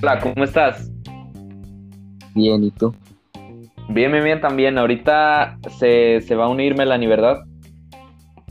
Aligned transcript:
Hola, 0.00 0.20
¿cómo 0.20 0.44
estás? 0.44 0.90
Bien, 2.34 2.62
¿y 2.62 2.70
tú? 2.70 2.94
Bien, 3.88 4.12
bien, 4.12 4.22
bien 4.22 4.40
también. 4.40 4.78
Ahorita 4.78 5.58
se, 5.78 6.20
se 6.20 6.34
va 6.36 6.44
a 6.44 6.48
unir 6.48 6.76
Melanie, 6.76 7.08
¿verdad? 7.08 7.38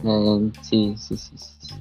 Eh, 0.03 0.51
sí, 0.61 0.93
sí, 0.97 1.15
sí, 1.15 1.37
sí. 1.37 1.73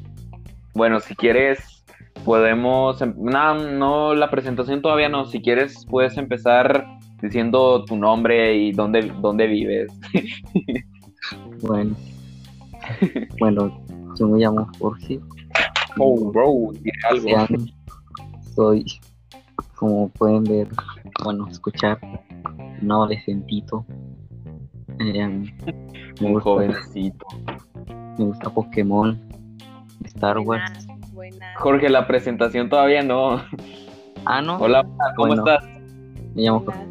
Bueno, 0.72 1.00
si 1.00 1.16
quieres, 1.16 1.84
podemos... 2.24 3.02
em- 3.02 3.14
No, 3.18 3.54
no, 3.54 4.14
la 4.14 4.30
presentación 4.30 4.82
todavía 4.82 5.08
no. 5.08 5.24
Si 5.24 5.40
quieres, 5.42 5.84
puedes 5.90 6.16
empezar 6.16 6.86
diciendo 7.20 7.84
tu 7.84 7.96
nombre 7.96 8.56
y 8.56 8.72
dónde, 8.72 9.12
dónde 9.20 9.46
vives. 9.46 9.92
Bueno. 11.62 11.96
bueno, 13.40 13.72
yo 14.16 14.28
me 14.28 14.38
llamo 14.38 14.68
Jorge. 14.78 15.18
Oh, 15.98 16.30
bro, 16.30 16.72
dile 16.74 16.92
algo. 17.08 17.46
Soy, 18.54 18.84
como 19.76 20.08
pueden 20.08 20.44
ver, 20.44 20.68
bueno, 21.22 21.46
escuchar, 21.48 21.98
un 22.82 22.90
adolescentito. 22.92 23.84
Eh, 24.98 25.26
me, 26.20 26.26
Un 26.26 26.32
gusta, 26.32 26.40
jovencito. 26.50 27.26
me 28.18 28.24
gusta 28.24 28.50
Pokémon, 28.50 29.20
Star 30.04 30.38
Wars. 30.38 30.86
Buenas, 30.86 31.12
buenas. 31.12 31.56
Jorge, 31.58 31.88
la 31.88 32.06
presentación 32.06 32.68
todavía 32.68 33.02
no. 33.02 33.42
Ah, 34.24 34.42
no, 34.42 34.56
Hola, 34.58 34.82
¿cómo 35.16 35.28
Bueno. 35.28 35.44
estás? 35.46 35.64
me 36.34 36.42
llamo 36.42 36.60
Jorge. 36.60 36.86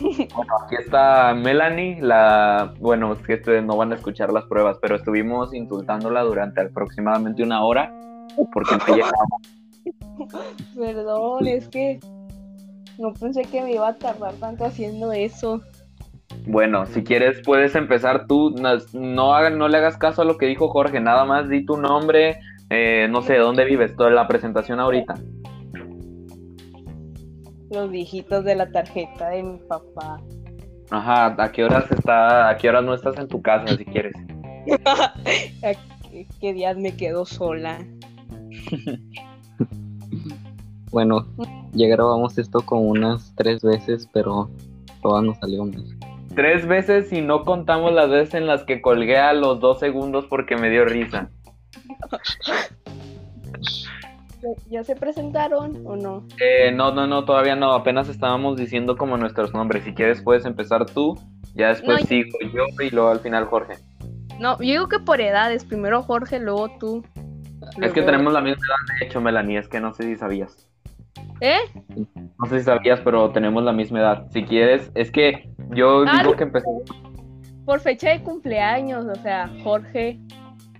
Bueno, 0.34 0.52
aquí 0.64 0.74
está 0.80 1.32
Melanie, 1.32 2.00
la, 2.00 2.74
bueno, 2.80 3.12
es 3.12 3.20
que 3.20 3.34
ustedes 3.34 3.64
no 3.64 3.76
van 3.76 3.92
a 3.92 3.94
escuchar 3.94 4.32
las 4.32 4.44
pruebas, 4.46 4.78
pero 4.82 4.96
estuvimos 4.96 5.54
insultándola 5.54 6.22
durante 6.22 6.60
aproximadamente 6.60 7.42
una 7.44 7.62
hora 7.62 7.94
porque 8.52 8.74
no. 8.88 8.96
Perdón, 10.76 11.46
es 11.46 11.68
que 11.68 12.00
no 12.98 13.12
pensé 13.14 13.42
que 13.42 13.62
me 13.62 13.72
iba 13.72 13.88
a 13.88 13.94
tardar 13.94 14.34
tanto 14.34 14.64
haciendo 14.64 15.12
eso. 15.12 15.60
Bueno, 16.46 16.86
si 16.86 17.04
quieres 17.04 17.40
puedes 17.44 17.74
empezar 17.74 18.26
tú, 18.26 18.50
no, 18.50 18.70
no, 18.92 19.34
haga- 19.34 19.50
no 19.50 19.68
le 19.68 19.78
hagas 19.78 19.96
caso 19.96 20.22
a 20.22 20.24
lo 20.24 20.38
que 20.38 20.46
dijo 20.46 20.68
Jorge, 20.68 21.00
nada 21.00 21.24
más 21.24 21.48
di 21.48 21.64
tu 21.64 21.76
nombre, 21.76 22.38
eh, 22.70 23.06
no 23.10 23.22
sé, 23.22 23.36
dónde 23.36 23.64
vives, 23.64 23.94
toda 23.96 24.10
la 24.10 24.26
presentación 24.26 24.80
ahorita. 24.80 25.14
Los 27.70 27.90
dígitos 27.90 28.44
de 28.44 28.54
la 28.56 28.70
tarjeta 28.70 29.30
de 29.30 29.42
mi 29.42 29.58
papá. 29.58 30.20
Ajá, 30.90 31.34
¿a 31.42 31.52
qué 31.52 31.64
horas 31.64 31.90
está, 31.90 32.50
a 32.50 32.56
qué 32.56 32.68
horas 32.68 32.84
no 32.84 32.92
estás 32.94 33.16
en 33.18 33.28
tu 33.28 33.40
casa 33.40 33.76
si 33.76 33.84
quieres? 33.84 34.12
¿A 34.84 35.72
¿Qué, 36.10 36.26
qué 36.40 36.52
días 36.52 36.76
me 36.76 36.94
quedo 36.96 37.24
sola? 37.24 37.78
Bueno, 40.92 41.26
ya 41.72 41.88
grabamos 41.88 42.36
esto 42.38 42.60
como 42.60 42.82
unas 42.82 43.34
tres 43.34 43.62
veces, 43.62 44.08
pero 44.12 44.50
todas 45.02 45.24
nos 45.24 45.38
salió 45.38 45.64
mal. 45.64 45.84
Tres 46.34 46.66
veces 46.66 47.12
y 47.12 47.22
no 47.22 47.44
contamos 47.44 47.92
las 47.92 48.10
veces 48.10 48.34
en 48.34 48.46
las 48.46 48.64
que 48.64 48.82
colgué 48.82 49.18
a 49.18 49.32
los 49.32 49.58
dos 49.58 49.80
segundos 49.80 50.26
porque 50.26 50.56
me 50.56 50.70
dio 50.70 50.84
risa. 50.84 51.30
¿Ya, 54.68 54.84
se 54.84 54.96
presentaron 54.96 55.82
o 55.86 55.96
no? 55.96 56.26
Eh, 56.40 56.72
no, 56.72 56.92
no, 56.92 57.06
no, 57.06 57.24
todavía 57.24 57.56
no. 57.56 57.72
Apenas 57.72 58.08
estábamos 58.08 58.56
diciendo 58.56 58.96
como 58.96 59.16
nuestros 59.16 59.54
nombres. 59.54 59.84
Si 59.84 59.94
quieres, 59.94 60.20
puedes 60.20 60.44
empezar 60.44 60.84
tú. 60.86 61.18
Ya 61.54 61.68
después 61.68 62.00
No, 62.00 62.06
sigo 62.06 62.38
yo 62.52 62.64
y 62.84 62.90
luego 62.90 63.10
al 63.10 63.20
final 63.20 63.46
Jorge. 63.46 63.74
No, 64.40 64.58
yo 64.58 64.64
digo 64.64 64.88
que 64.88 64.98
por 64.98 65.20
edades. 65.20 65.64
Primero 65.64 66.02
Jorge, 66.02 66.40
luego 66.40 66.76
tú. 66.78 67.04
Es 67.80 67.92
que 67.92 68.02
tenemos 68.02 68.32
la 68.32 68.40
misma 68.40 68.62
edad, 68.66 68.98
de 68.98 69.06
hecho, 69.06 69.20
Melanie. 69.20 69.58
Es 69.58 69.68
que 69.68 69.80
no 69.80 69.94
sé 69.94 70.04
si 70.04 70.16
sabías. 70.16 70.71
¿Eh? 71.44 71.58
No 72.38 72.46
sé 72.48 72.60
si 72.60 72.64
sabías, 72.64 73.00
pero 73.00 73.30
tenemos 73.32 73.64
la 73.64 73.72
misma 73.72 73.98
edad. 73.98 74.26
Si 74.30 74.44
quieres, 74.44 74.92
es 74.94 75.10
que 75.10 75.50
yo 75.70 76.04
Ah, 76.06 76.20
digo 76.22 76.36
que 76.36 76.44
empecemos. 76.44 76.82
Por 77.66 77.80
fecha 77.80 78.10
de 78.10 78.22
cumpleaños, 78.22 79.04
o 79.06 79.14
sea, 79.16 79.50
Jorge. 79.64 80.20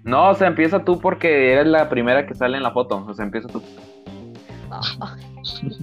No, 0.04 0.30
o 0.30 0.34
sea, 0.34 0.46
empieza 0.48 0.84
tú 0.84 1.00
porque 1.00 1.52
eres 1.52 1.66
la 1.66 1.88
primera 1.88 2.26
que 2.26 2.34
sale 2.34 2.56
en 2.56 2.62
la 2.62 2.70
foto. 2.70 3.04
O 3.08 3.12
sea, 3.12 3.24
empieza 3.24 3.48
tú. 3.48 3.60
Ah, 4.70 5.16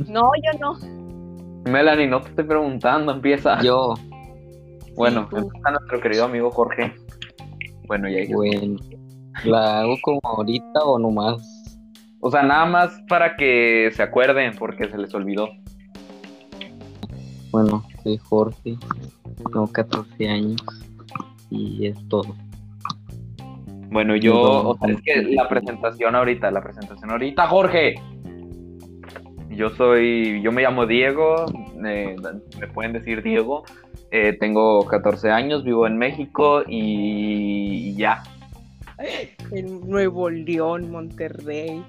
No, 0.08 0.32
yo 0.44 0.60
no. 0.60 0.78
Melanie, 1.70 2.08
no 2.08 2.22
te 2.22 2.30
estoy 2.30 2.46
preguntando, 2.46 3.12
empieza. 3.12 3.62
Yo, 3.62 3.96
bueno, 4.96 5.28
empieza 5.32 5.72
nuestro 5.72 6.00
querido 6.00 6.24
amigo 6.26 6.50
Jorge. 6.52 6.94
Bueno, 7.88 8.08
ya 8.08 8.20
bueno, 8.34 8.78
¿la 9.44 9.82
hago 9.82 9.96
como 10.02 10.22
ahorita 10.24 10.80
o 10.86 10.98
nomás? 11.00 11.59
O 12.22 12.30
sea, 12.32 12.44
nada 12.44 12.66
más 12.66 13.02
para 13.08 13.36
que 13.36 13.90
se 13.94 14.04
acuerden 14.04 14.54
porque 14.58 14.90
se 14.90 14.98
les 14.98 15.14
olvidó. 15.14 15.50
Bueno, 17.52 17.84
soy 18.04 18.18
Jorge, 18.18 18.78
tengo 19.38 19.68
14 19.72 20.30
años 20.30 20.62
y 21.50 21.88
es 21.88 22.08
todo. 22.10 22.36
Bueno, 23.92 24.16
yo, 24.16 24.70
o 24.70 24.78
sea, 24.78 24.90
es 24.90 25.02
que 25.02 25.24
la 25.24 25.50
presentación 25.50 26.16
ahorita, 26.16 26.52
la 26.52 26.62
presentación 26.62 27.10
ahorita, 27.10 27.48
Jorge. 27.48 27.96
Yo 29.50 29.72
soy, 29.72 30.42
yo 30.42 30.52
me 30.52 30.62
llamo 30.62 30.86
Diego, 30.86 31.46
eh, 31.84 32.16
me 32.60 32.68
pueden 32.68 32.94
decir 32.94 33.24
Diego. 33.24 33.64
eh, 34.12 34.38
tengo 34.40 34.86
14 34.86 35.32
años, 35.32 35.64
vivo 35.64 35.86
en 35.88 35.98
México 35.98 36.64
y 36.68 37.96
ya. 37.96 38.24
En 39.52 39.90
Nuevo 39.90 40.30
León, 40.30 40.92
Monterrey. 40.92 41.84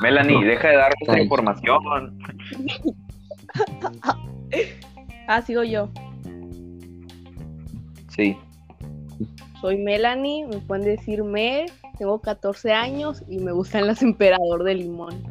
Melanie, 0.00 0.44
deja 0.44 0.68
de 0.68 0.76
dar 0.76 0.92
esa 1.00 1.20
información. 1.20 1.80
Ah, 5.28 5.40
sigo 5.40 5.62
yo. 5.62 5.88
Sí. 8.08 8.36
Soy 9.60 9.78
Melanie, 9.78 10.46
me 10.46 10.58
pueden 10.58 10.84
decir 10.84 11.22
Mel, 11.22 11.70
tengo 11.96 12.20
14 12.20 12.72
años 12.72 13.22
y 13.28 13.38
me 13.38 13.52
gustan 13.52 13.86
las 13.86 14.02
emperador 14.02 14.64
de 14.64 14.74
limón. 14.74 15.22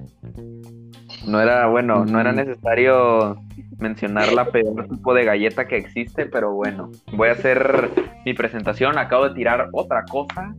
No 1.27 1.41
era, 1.41 1.67
bueno, 1.67 2.05
no 2.05 2.19
era 2.19 2.31
necesario 2.31 3.37
mencionar 3.77 4.31
la 4.31 4.45
peor 4.51 4.87
tipo 4.87 5.13
de 5.13 5.25
galleta 5.25 5.67
que 5.67 5.77
existe, 5.77 6.25
pero 6.25 6.53
bueno, 6.53 6.89
voy 7.13 7.29
a 7.29 7.33
hacer 7.33 7.89
mi 8.25 8.33
presentación. 8.33 8.97
Acabo 8.97 9.29
de 9.29 9.35
tirar 9.35 9.69
otra 9.73 10.03
cosa. 10.05 10.55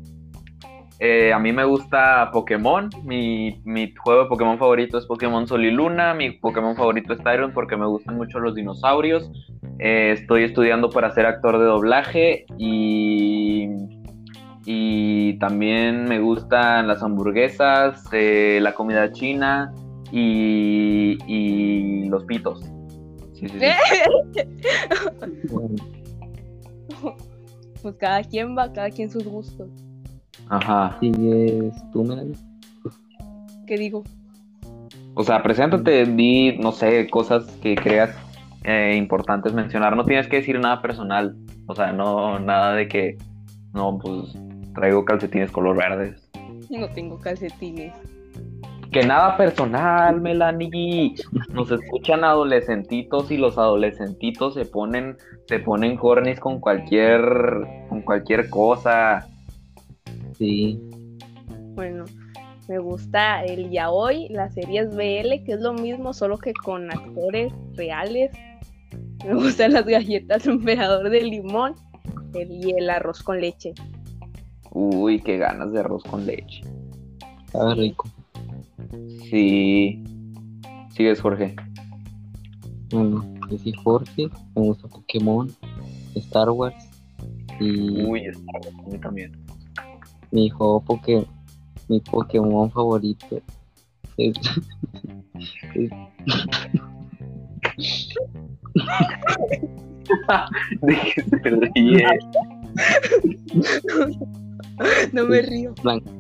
Eh, 1.05 1.33
a 1.33 1.39
mí 1.41 1.53
me 1.53 1.65
gusta 1.65 2.31
Pokémon. 2.33 2.89
Mi, 3.03 3.61
mi 3.65 3.93
juego 3.93 4.23
de 4.23 4.29
Pokémon 4.29 4.57
favorito 4.57 4.99
es 4.99 5.07
Pokémon 5.07 5.49
Sol 5.49 5.65
y 5.65 5.73
Luna. 5.73 6.15
Mi 6.15 6.31
Pokémon 6.31 6.77
favorito 6.77 7.13
es 7.13 7.19
Tyron 7.25 7.53
porque 7.53 7.77
me 7.77 7.87
gustan 7.87 8.17
mucho 8.17 8.39
los 8.39 8.55
dinosaurios. 8.55 9.29
Eh, 9.81 10.13
estoy 10.13 10.45
estudiando 10.45 10.91
para 10.91 11.11
ser 11.11 11.27
actor 11.27 11.59
de 11.59 11.65
doblaje 11.65 12.47
y, 12.57 13.69
y 14.65 15.37
también 15.41 16.05
me 16.05 16.21
gustan 16.21 16.87
las 16.87 17.03
hamburguesas, 17.03 18.05
eh, 18.13 18.61
la 18.63 18.73
comida 18.73 19.11
china 19.11 19.75
y, 20.13 21.19
y 21.27 22.09
los 22.11 22.23
pitos. 22.27 22.61
Sí, 23.33 23.49
sí, 23.49 23.59
sí. 23.59 23.67
Pues 27.83 27.97
cada 27.97 28.23
quien 28.23 28.57
va, 28.57 28.73
cada 28.73 28.91
quien 28.91 29.11
sus 29.11 29.25
gustos. 29.25 29.69
Ajá. 30.49 30.97
¿sigues 31.01 31.75
tú, 31.93 32.05
Melanie? 32.05 32.37
¿Qué 33.67 33.77
digo? 33.77 34.05
O 35.15 35.25
sea, 35.25 35.43
preséntate, 35.43 36.07
di, 36.07 36.57
no 36.59 36.73
sé, 36.73 37.09
cosas 37.11 37.45
que 37.63 37.75
creas 37.75 38.17
eh, 38.65 38.95
importantes 38.97 39.53
mencionar. 39.53 39.97
No 39.97 40.05
tienes 40.05 40.29
que 40.29 40.37
decir 40.37 40.59
nada 40.59 40.81
personal. 40.81 41.37
O 41.67 41.75
sea, 41.75 41.93
no, 41.93 42.39
nada 42.39 42.75
de 42.75 42.89
que, 42.89 43.19
no, 43.73 43.99
pues 43.99 44.37
traigo 44.75 45.05
calcetines 45.05 45.51
color 45.51 45.77
verdes. 45.77 46.31
No 46.71 46.89
tengo 46.89 47.19
calcetines. 47.19 47.93
Que 48.91 49.07
nada 49.07 49.37
personal, 49.37 50.21
Melanie. 50.21 51.15
Nos 51.51 51.71
escuchan 51.71 52.25
adolescentitos 52.25 53.31
y 53.31 53.39
los 53.39 53.57
adolescentitos 53.57 54.55
se 54.55 54.67
ponen, 54.67 55.17
se 55.47 55.61
ponen 55.61 55.97
cornis 55.97 56.39
con 56.39 56.61
cualquier, 56.61 57.23
con 57.89 58.03
cualquier 58.03 58.51
cosa. 58.51 59.29
Sí, 60.39 60.79
Bueno, 61.75 62.05
me 62.69 62.79
gusta 62.79 63.45
el 63.45 63.71
yaoi, 63.71 64.29
las 64.29 64.55
series 64.55 64.95
BL, 64.95 65.43
que 65.45 65.53
es 65.53 65.61
lo 65.61 65.73
mismo, 65.73 66.13
solo 66.13 66.37
que 66.39 66.53
con 66.53 66.91
actores 66.91 67.53
reales. 67.75 68.31
Me 69.27 69.35
gustan 69.35 69.73
las 69.73 69.87
galletas 69.87 70.47
emperador 70.47 71.09
de 71.11 71.23
limón 71.23 71.75
el- 72.35 72.51
y 72.53 72.73
el 72.73 72.91
arroz 72.91 73.23
con 73.23 73.41
leche. 73.41 73.73
Uy, 74.73 75.21
qué 75.21 75.39
ganas 75.39 75.73
de 75.73 75.81
arroz 75.81 76.03
con 76.05 76.27
leche. 76.27 76.63
sabe 77.51 77.75
rico. 77.75 78.09
Sí. 79.31 80.03
Sigues, 80.95 81.21
Jorge. 81.21 81.55
Bueno, 82.91 83.25
yo 83.51 83.59
soy 83.59 83.73
Jorge, 83.73 84.29
me 84.55 84.63
gusta 84.63 84.89
Pokémon, 84.89 85.51
Star 86.15 86.51
Wars 86.51 86.75
y 87.61 88.03
Uy, 88.05 88.27
a 88.27 88.91
mí 88.91 88.99
también. 88.99 89.33
Mi 90.33 90.49
juego 90.51 90.81
Poké- 90.81 91.27
mi 91.89 92.01
Pokémon 92.01 92.71
favorito 92.71 93.41
es 94.17 94.35
¿De 100.83 100.95
qué 100.95 101.23
se 101.23 101.51
ríe? 101.75 102.07
No 105.13 105.25
me 105.27 105.43
río. 105.43 105.75
Blanco. 105.83 106.11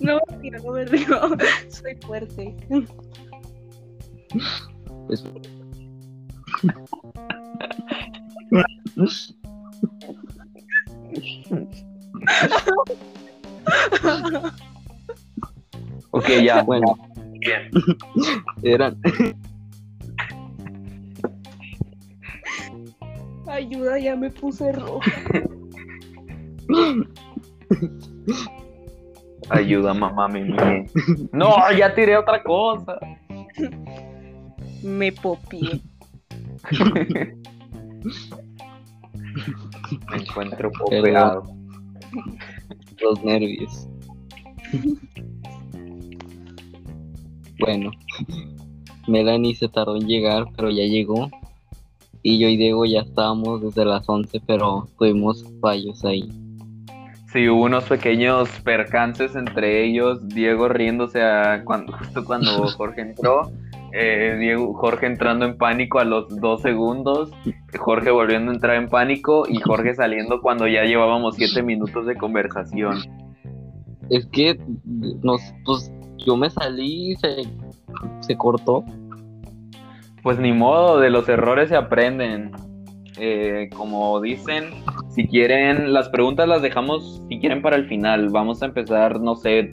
No 0.00 0.20
me 0.28 0.36
río, 0.40 0.58
no 0.62 0.72
me 0.72 0.84
río. 0.84 1.16
Soy 1.68 1.96
fuerte. 2.06 2.56
Es- 5.10 5.24
Ok, 16.10 16.28
ya. 16.44 16.62
Bueno, 16.62 16.96
Bien. 17.40 17.70
eran 18.62 18.96
Ayuda, 23.46 23.98
ya 23.98 24.16
me 24.16 24.30
puse 24.30 24.72
roja. 24.72 25.10
Ayuda, 29.50 29.92
mamá, 29.92 30.28
Mimi. 30.28 30.56
No, 31.32 31.56
ya 31.76 31.94
tiré 31.94 32.16
otra 32.16 32.42
cosa. 32.42 32.98
Me 34.82 35.12
popié. 35.12 35.80
Me 40.10 40.16
encuentro 40.16 40.70
popeado. 40.72 41.42
los 43.00 43.24
nervios. 43.24 43.88
Bueno, 47.58 47.90
Melanie 49.06 49.54
se 49.54 49.68
tardó 49.68 49.96
en 49.96 50.06
llegar, 50.06 50.46
pero 50.56 50.70
ya 50.70 50.84
llegó. 50.84 51.30
Y 52.22 52.38
yo 52.38 52.48
y 52.48 52.56
Diego 52.56 52.86
ya 52.86 53.00
estábamos 53.00 53.62
desde 53.62 53.84
las 53.84 54.08
11, 54.08 54.40
pero 54.46 54.88
tuvimos 54.96 55.44
fallos 55.60 56.04
ahí. 56.04 56.28
Sí, 57.32 57.48
hubo 57.48 57.64
unos 57.64 57.84
pequeños 57.84 58.48
percances 58.62 59.34
entre 59.34 59.84
ellos, 59.84 60.28
Diego 60.28 60.68
riéndose 60.68 61.22
a 61.22 61.64
cuando, 61.64 61.92
justo 61.96 62.24
cuando 62.24 62.68
Jorge 62.76 63.00
entró, 63.00 63.50
eh, 63.92 64.36
Diego, 64.38 64.72
Jorge 64.74 65.06
entrando 65.06 65.44
en 65.44 65.56
pánico 65.58 65.98
a 65.98 66.04
los 66.04 66.28
dos 66.40 66.62
segundos, 66.62 67.30
Jorge 67.78 68.10
volviendo 68.10 68.50
a 68.50 68.54
entrar 68.54 68.76
en 68.76 68.88
pánico 68.88 69.44
y 69.48 69.60
Jorge 69.60 69.94
saliendo 69.94 70.40
cuando 70.40 70.66
ya 70.66 70.84
llevábamos 70.84 71.36
siete 71.36 71.62
minutos 71.62 72.06
de 72.06 72.16
conversación. 72.16 72.98
Es 74.08 74.26
que 74.26 74.58
nos, 75.22 75.40
pues, 75.64 75.92
yo 76.18 76.36
me 76.36 76.50
salí 76.50 77.12
y 77.12 77.16
se, 77.16 77.42
se 78.20 78.36
cortó. 78.36 78.84
Pues 80.22 80.38
ni 80.38 80.52
modo, 80.52 80.98
de 80.98 81.10
los 81.10 81.28
errores 81.28 81.68
se 81.68 81.76
aprenden. 81.76 82.52
Eh, 83.18 83.68
como 83.76 84.20
dicen, 84.20 84.70
si 85.10 85.28
quieren, 85.28 85.92
las 85.92 86.08
preguntas 86.08 86.48
las 86.48 86.62
dejamos, 86.62 87.22
si 87.28 87.38
quieren, 87.40 87.60
para 87.60 87.76
el 87.76 87.86
final. 87.86 88.30
Vamos 88.30 88.62
a 88.62 88.66
empezar, 88.66 89.20
no 89.20 89.36
sé, 89.36 89.70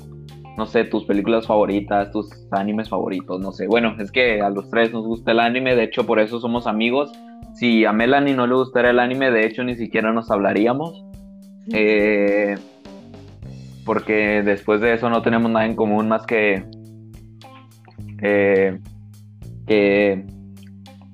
no 0.60 0.66
sé, 0.66 0.84
tus 0.84 1.06
películas 1.06 1.48
favoritas, 1.48 2.12
tus 2.12 2.30
animes 2.52 2.90
favoritos, 2.90 3.40
no 3.40 3.54
sé. 3.54 3.66
Bueno, 3.66 3.96
es 3.98 4.12
que 4.12 4.42
a 4.42 4.50
los 4.50 4.70
tres 4.70 4.92
nos 4.92 5.06
gusta 5.06 5.32
el 5.32 5.40
anime, 5.40 5.74
de 5.74 5.86
hecho, 5.86 6.06
por 6.06 6.20
eso 6.20 6.40
somos 6.42 6.68
amigos. 6.68 7.12
Si 7.56 7.86
a 7.86 7.94
Melanie 7.94 8.36
no 8.36 8.46
le 8.46 8.56
gustara 8.56 8.90
el 8.90 9.00
anime, 9.00 9.32
de 9.32 9.46
hecho, 9.46 9.64
ni 9.64 9.76
siquiera 9.76 10.12
nos 10.12 10.30
hablaríamos. 10.30 11.06
Eh, 11.72 12.58
porque 13.86 14.44
después 14.44 14.82
de 14.82 14.94
eso 14.94 15.10
no 15.10 15.22
tenemos 15.22 15.50
nada 15.50 15.66
en 15.66 15.76
común 15.76 16.10
más 16.10 16.26
que... 16.26 16.66
eh, 18.22 18.80
que 19.66 20.26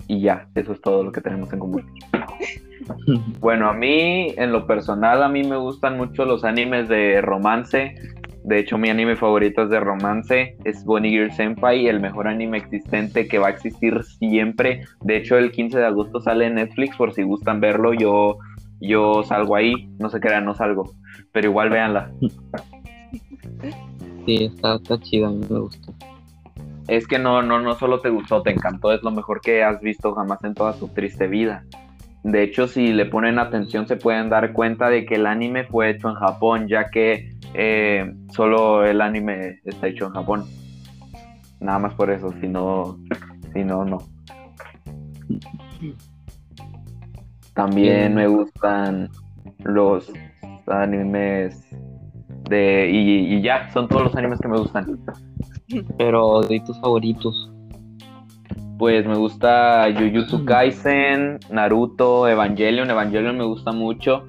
y 0.08 0.22
ya, 0.22 0.48
eso 0.56 0.72
es 0.72 0.82
todo 0.82 1.04
lo 1.04 1.12
que 1.12 1.22
tenemos 1.22 1.54
en 1.54 1.60
común. 1.60 1.86
Bueno, 3.40 3.68
a 3.68 3.74
mí, 3.74 4.34
en 4.38 4.52
lo 4.52 4.68
personal, 4.68 5.24
a 5.24 5.30
mí 5.30 5.44
me 5.44 5.58
gustan 5.58 5.98
mucho 5.98 6.26
los 6.26 6.44
animes 6.44 6.88
de 6.88 7.20
romance. 7.22 7.96
De 8.46 8.60
hecho, 8.60 8.78
mi 8.78 8.92
anime 8.92 9.16
favorito 9.16 9.64
es 9.64 9.72
de 9.72 9.80
romance. 9.80 10.56
Es 10.66 10.86
Bonnie 10.86 11.10
Girl 11.10 11.32
Senpai, 11.32 11.88
el 11.88 12.00
mejor 12.00 12.28
anime 12.28 12.60
existente 12.60 13.28
que 13.28 13.40
va 13.40 13.48
a 13.48 13.50
existir 13.50 14.04
siempre. 14.04 14.86
De 15.02 15.18
hecho, 15.18 15.36
el 15.36 15.52
15 15.52 15.80
de 15.80 15.86
agosto 15.88 16.22
sale 16.22 16.46
en 16.46 16.56
Netflix, 16.56 16.96
por 16.96 17.12
si 17.12 17.24
gustan 17.24 17.60
verlo. 17.60 17.94
Yo, 17.94 18.38
yo 18.80 19.24
salgo 19.24 19.56
ahí. 19.56 19.90
No 19.98 20.10
se 20.10 20.20
crean, 20.20 20.46
no 20.46 20.54
salgo. 20.54 20.94
Pero 21.32 21.50
igual 21.50 21.72
véanla. 21.72 22.12
Sí, 24.28 24.46
está, 24.46 24.76
está 24.76 25.00
chido, 25.00 25.28
a 25.28 25.32
mí 25.32 25.42
me 25.50 25.60
gustó. 25.62 25.94
Es 26.88 27.08
que 27.08 27.18
no, 27.18 27.42
no, 27.42 27.60
no 27.60 27.74
solo 27.74 28.00
te 28.00 28.12
gustó, 28.12 28.44
te 28.44 28.52
encantó. 28.52 28.92
Es 28.94 29.02
lo 29.02 29.10
mejor 29.10 29.42
que 29.42 29.64
has 29.64 29.82
visto 29.82 30.14
jamás 30.14 30.44
en 30.44 30.54
toda 30.54 30.74
tu 30.74 30.88
triste 30.90 31.26
vida. 31.26 31.64
De 32.26 32.42
hecho, 32.42 32.68
si 32.68 32.92
le 32.92 33.06
ponen 33.06 33.38
atención, 33.38 33.88
se 33.88 33.98
pueden 33.98 34.30
dar 34.30 34.52
cuenta 34.52 34.90
de 34.90 35.06
que 35.06 35.14
el 35.14 35.28
anime 35.28 35.64
fue 35.66 35.92
hecho 35.92 36.10
en 36.10 36.16
Japón, 36.16 36.68
ya 36.68 36.90
que 36.90 37.35
eh, 37.58 38.14
solo 38.34 38.86
el 38.86 39.02
anime 39.02 39.60
está 39.66 39.88
hecho 39.88 40.08
en 40.08 40.12
Japón. 40.12 40.46
Nada 41.60 41.80
más 41.80 41.94
por 41.94 42.12
eso, 42.12 42.34
si 42.42 42.48
no, 42.48 42.98
si 43.54 43.64
no, 43.64 43.86
no. 43.86 43.98
También 47.54 48.14
me 48.14 48.28
gustan 48.28 49.10
los 49.64 50.12
animes 50.68 51.68
de... 52.50 52.90
Y, 52.92 53.36
y 53.36 53.42
ya, 53.42 53.70
son 53.72 53.88
todos 53.88 54.04
los 54.04 54.16
animes 54.16 54.40
que 54.40 54.48
me 54.48 54.60
gustan. 54.60 55.00
Pero 55.98 56.42
de 56.42 56.60
tus 56.60 56.80
favoritos. 56.82 57.52
Pues 58.78 59.08
me 59.08 59.16
gusta 59.16 59.88
Jujutsu 59.98 60.44
Kaisen, 60.44 61.40
Naruto, 61.50 62.28
Evangelion. 62.28 62.90
Evangelion 62.90 63.38
me 63.38 63.46
gusta 63.46 63.72
mucho. 63.72 64.26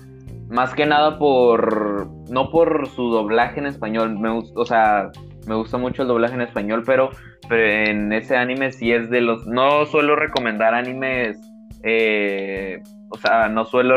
Más 0.49 0.75
que 0.75 0.87
nada 0.87 1.19
por. 1.19 2.09
No 2.31 2.51
por 2.51 2.89
su 2.89 3.11
doblaje 3.11 3.61
en 3.61 3.67
español. 3.67 4.19
Me 4.19 4.31
gusta, 4.31 4.61
o 4.61 4.65
sea, 4.65 5.11
me 5.47 5.55
gusta 5.55 5.79
mucho 5.79 6.03
el 6.03 6.09
doblaje 6.09 6.35
en 6.35 6.43
español, 6.43 6.83
pero, 6.87 7.11
pero 7.49 7.91
en 7.91 8.13
ese 8.13 8.37
anime 8.37 8.73
sí 8.73 8.93
es 8.93 9.11
de 9.11 9.21
los. 9.21 9.47
No 9.47 9.87
suelo 9.87 10.17
recomendar 10.17 10.75
animes. 10.75 11.39
eh, 11.83 12.83
o 13.11 13.19
sea, 13.19 13.49
no 13.49 13.65
suelo 13.65 13.97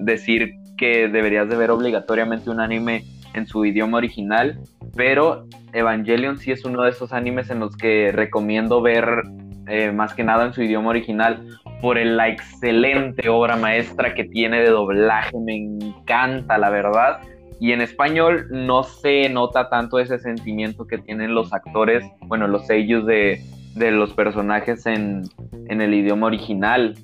decir 0.00 0.54
que 0.76 1.08
deberías 1.08 1.48
de 1.48 1.56
ver 1.56 1.70
obligatoriamente 1.70 2.50
un 2.50 2.60
anime 2.60 3.04
en 3.34 3.46
su 3.46 3.64
idioma 3.64 3.98
original. 3.98 4.60
Pero 4.96 5.46
Evangelion 5.72 6.38
sí 6.38 6.50
es 6.50 6.64
uno 6.64 6.82
de 6.82 6.90
esos 6.90 7.12
animes 7.12 7.50
en 7.50 7.60
los 7.60 7.76
que 7.76 8.10
recomiendo 8.12 8.80
ver 8.82 9.22
eh, 9.68 9.92
más 9.92 10.14
que 10.14 10.24
nada 10.24 10.46
en 10.46 10.52
su 10.52 10.62
idioma 10.62 10.90
original 10.90 11.46
por 11.80 11.96
la 11.96 12.28
excelente 12.28 13.28
obra 13.28 13.56
maestra 13.56 14.14
que 14.14 14.24
tiene 14.24 14.60
de 14.60 14.70
doblaje, 14.70 15.36
me 15.38 15.56
encanta 15.56 16.58
la 16.58 16.70
verdad. 16.70 17.20
Y 17.60 17.72
en 17.72 17.80
español 17.80 18.46
no 18.50 18.84
se 18.84 19.28
nota 19.28 19.68
tanto 19.68 19.98
ese 19.98 20.18
sentimiento 20.18 20.86
que 20.86 20.98
tienen 20.98 21.34
los 21.34 21.52
actores, 21.52 22.04
bueno, 22.22 22.46
los 22.46 22.66
sellos 22.66 23.04
de, 23.06 23.42
de 23.74 23.90
los 23.90 24.12
personajes 24.12 24.86
en, 24.86 25.22
en 25.68 25.80
el 25.80 25.94
idioma 25.94 26.28
original. 26.28 26.94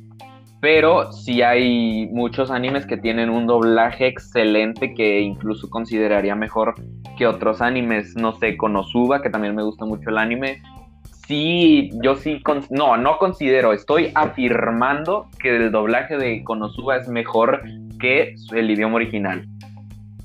Pero 0.60 1.12
sí 1.12 1.42
hay 1.42 2.08
muchos 2.10 2.50
animes 2.50 2.86
que 2.86 2.96
tienen 2.96 3.28
un 3.28 3.46
doblaje 3.46 4.06
excelente 4.06 4.94
que 4.94 5.20
incluso 5.20 5.68
consideraría 5.68 6.34
mejor 6.34 6.74
que 7.18 7.26
otros 7.26 7.60
animes. 7.60 8.16
No 8.16 8.38
sé, 8.38 8.56
Konosuba, 8.56 9.20
que 9.20 9.28
también 9.28 9.54
me 9.54 9.62
gusta 9.62 9.84
mucho 9.84 10.08
el 10.08 10.16
anime, 10.16 10.62
sí, 11.26 11.90
yo 12.02 12.16
sí, 12.16 12.42
con- 12.42 12.64
no, 12.70 12.96
no 12.96 13.18
considero, 13.18 13.72
estoy 13.72 14.10
afirmando 14.14 15.28
que 15.40 15.56
el 15.56 15.70
doblaje 15.72 16.16
de 16.16 16.42
Konosuba 16.44 16.96
es 16.96 17.08
mejor 17.08 17.62
que 18.00 18.34
el 18.52 18.70
idioma 18.70 18.96
original. 18.96 19.46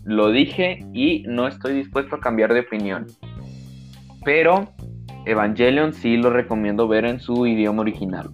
Lo 0.03 0.31
dije 0.31 0.85
y 0.93 1.23
no 1.27 1.47
estoy 1.47 1.73
dispuesto 1.75 2.15
a 2.15 2.19
cambiar 2.19 2.53
de 2.53 2.61
opinión. 2.61 3.07
Pero 4.25 4.67
Evangelion 5.25 5.93
sí 5.93 6.17
lo 6.17 6.29
recomiendo 6.29 6.87
ver 6.87 7.05
en 7.05 7.19
su 7.19 7.45
idioma 7.45 7.81
original. 7.81 8.29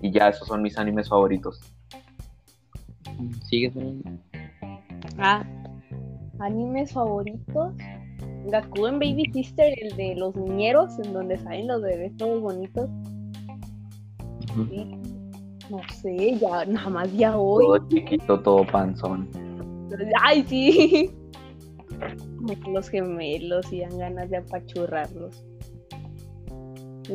Y 0.00 0.10
ya, 0.12 0.28
esos 0.28 0.48
son 0.48 0.62
mis 0.62 0.78
animes 0.78 1.08
favoritos. 1.08 1.60
¿Sigues? 3.48 3.74
Ah, 5.18 5.44
animes 6.38 6.92
favoritos. 6.92 7.74
Gakuen 8.46 8.98
Baby 8.98 9.30
Sister, 9.32 9.72
el 9.80 9.96
de 9.96 10.14
los 10.16 10.34
niñeros, 10.36 10.98
en 10.98 11.12
donde 11.12 11.38
salen 11.38 11.68
los 11.68 11.82
bebés 11.82 12.16
todos 12.16 12.40
bonitos. 12.40 12.88
Sí. 14.68 14.96
No 15.70 15.80
sé, 15.94 16.38
ya, 16.38 16.64
nada 16.64 16.90
más 16.90 17.12
ya 17.12 17.38
hoy. 17.38 17.64
Todo 17.64 17.88
chiquito, 17.88 18.40
todo 18.40 18.66
panzón. 18.66 19.28
Ay, 20.20 20.44
sí. 20.48 21.10
Los 22.72 22.88
gemelos 22.88 23.72
y 23.72 23.80
dan 23.80 23.98
ganas 23.98 24.30
de 24.30 24.38
apachurrarlos. 24.38 25.44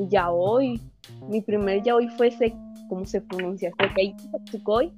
Ya 0.09 0.31
hoy. 0.31 0.79
Mi 1.29 1.41
primer 1.41 1.83
ya 1.83 1.95
hoy 1.95 2.07
fue 2.09 2.27
ese, 2.27 2.53
¿cómo 2.87 3.05
se 3.05 3.21
pronuncia? 3.21 3.71
Sekei 3.79 4.15
Satsukoi. 4.31 4.93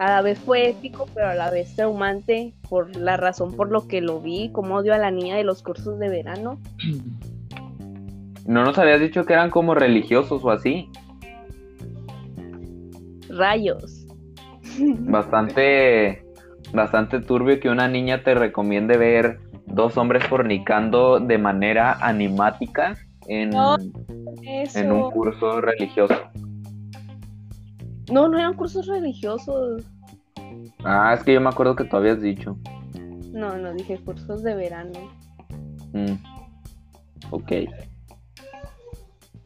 A 0.00 0.08
la 0.08 0.22
vez 0.22 0.38
fue 0.38 0.70
épico, 0.70 1.06
pero 1.14 1.28
a 1.28 1.34
la 1.34 1.50
vez 1.50 1.76
traumante 1.76 2.54
por 2.70 2.96
la 2.96 3.18
razón 3.18 3.54
por 3.54 3.70
lo 3.70 3.86
que 3.86 4.00
lo 4.00 4.18
vi, 4.18 4.50
como 4.50 4.76
odio 4.76 4.94
a 4.94 4.98
la 4.98 5.10
niña 5.10 5.36
de 5.36 5.44
los 5.44 5.62
cursos 5.62 5.98
de 5.98 6.08
verano. 6.08 6.58
¿No 8.46 8.64
nos 8.64 8.78
habías 8.78 8.98
dicho 8.98 9.26
que 9.26 9.34
eran 9.34 9.50
como 9.50 9.74
religiosos 9.74 10.42
o 10.42 10.50
así? 10.50 10.88
Rayos. 13.28 14.06
Bastante, 15.00 16.24
bastante 16.72 17.20
turbio 17.20 17.60
que 17.60 17.68
una 17.68 17.86
niña 17.86 18.22
te 18.22 18.34
recomiende 18.34 18.96
ver 18.96 19.38
dos 19.66 19.98
hombres 19.98 20.24
fornicando 20.24 21.20
de 21.20 21.36
manera 21.36 21.92
animática 22.00 22.96
en, 23.28 23.50
No, 23.50 23.76
en 24.42 24.92
un 24.92 25.10
curso 25.10 25.60
religioso. 25.60 26.14
No, 28.10 28.28
no 28.28 28.38
eran 28.38 28.54
cursos 28.54 28.86
religiosos. 28.86 29.84
Ah, 30.84 31.14
es 31.14 31.22
que 31.22 31.34
yo 31.34 31.40
me 31.40 31.48
acuerdo 31.48 31.76
que 31.76 31.84
tú 31.84 31.96
habías 31.96 32.20
dicho. 32.20 32.56
No, 33.32 33.56
no 33.56 33.72
dije 33.74 33.98
cursos 34.04 34.42
de 34.42 34.54
verano. 34.54 34.92
Mm. 35.92 36.14
Ok. 37.30 37.52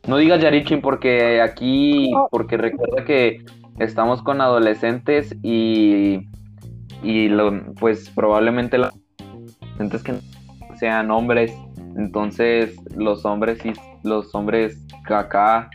No 0.06 0.16
digas 0.18 0.40
Yarichin 0.42 0.80
porque 0.80 1.40
aquí, 1.40 2.10
No. 2.12 2.28
porque 2.30 2.56
recuerda 2.56 3.04
que 3.04 3.44
estamos 3.78 4.22
con 4.22 4.40
adolescentes 4.40 5.34
y, 5.42 6.28
y 7.02 7.28
lo, 7.28 7.74
pues 7.74 8.10
probablemente 8.10 8.78
los 8.78 8.92
adolescentes 9.18 10.02
que 10.02 10.14
sean 10.78 11.10
hombres, 11.10 11.54
entonces 11.96 12.76
los 12.96 13.24
hombres 13.24 13.58
sí, 13.62 13.72
los 14.02 14.34
hombres 14.34 14.78
acá 15.08 15.70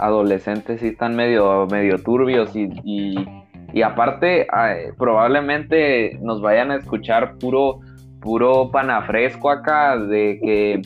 adolescentes 0.00 0.80
sí 0.80 0.88
están 0.88 1.14
medio, 1.14 1.66
medio 1.70 1.98
turbios 2.02 2.54
y, 2.56 2.68
y, 2.84 3.28
y 3.72 3.82
aparte 3.82 4.42
eh, 4.42 4.92
probablemente 4.98 6.18
nos 6.22 6.40
vayan 6.40 6.70
a 6.70 6.76
escuchar 6.76 7.36
puro 7.38 7.80
puro 8.20 8.70
panafresco 8.70 9.50
acá 9.50 9.96
de 9.96 10.38
que 10.42 10.82